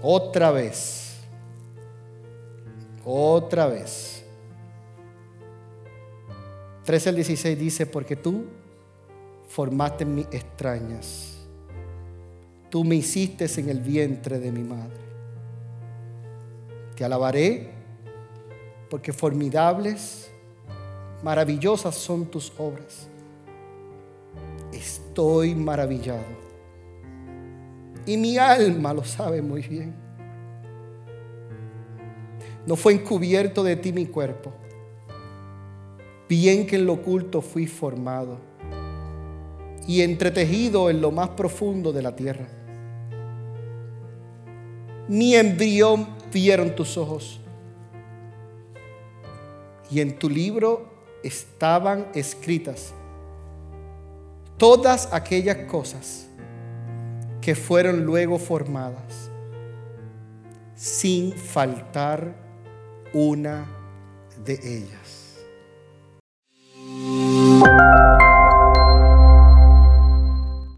[0.00, 1.18] Otra vez.
[3.04, 4.24] Otra vez.
[6.84, 8.46] 13 al 16 dice, porque tú
[9.46, 11.36] formaste mis extrañas.
[12.70, 14.96] Tú me hiciste en el vientre de mi madre.
[16.96, 17.72] Te alabaré
[18.88, 20.30] porque formidables,
[21.22, 23.06] maravillosas son tus obras.
[24.76, 26.24] Estoy maravillado
[28.04, 29.94] y mi alma lo sabe muy bien.
[32.66, 34.52] No fue encubierto de ti mi cuerpo.
[36.28, 38.38] Bien que en lo oculto fui formado
[39.86, 42.46] y entretejido en lo más profundo de la tierra.
[45.08, 47.40] Mi embrión vieron tus ojos
[49.90, 52.92] y en tu libro estaban escritas
[54.56, 56.26] todas aquellas cosas
[57.40, 59.30] que fueron luego formadas,
[60.74, 62.34] sin faltar
[63.12, 63.66] una
[64.44, 65.16] de ellas.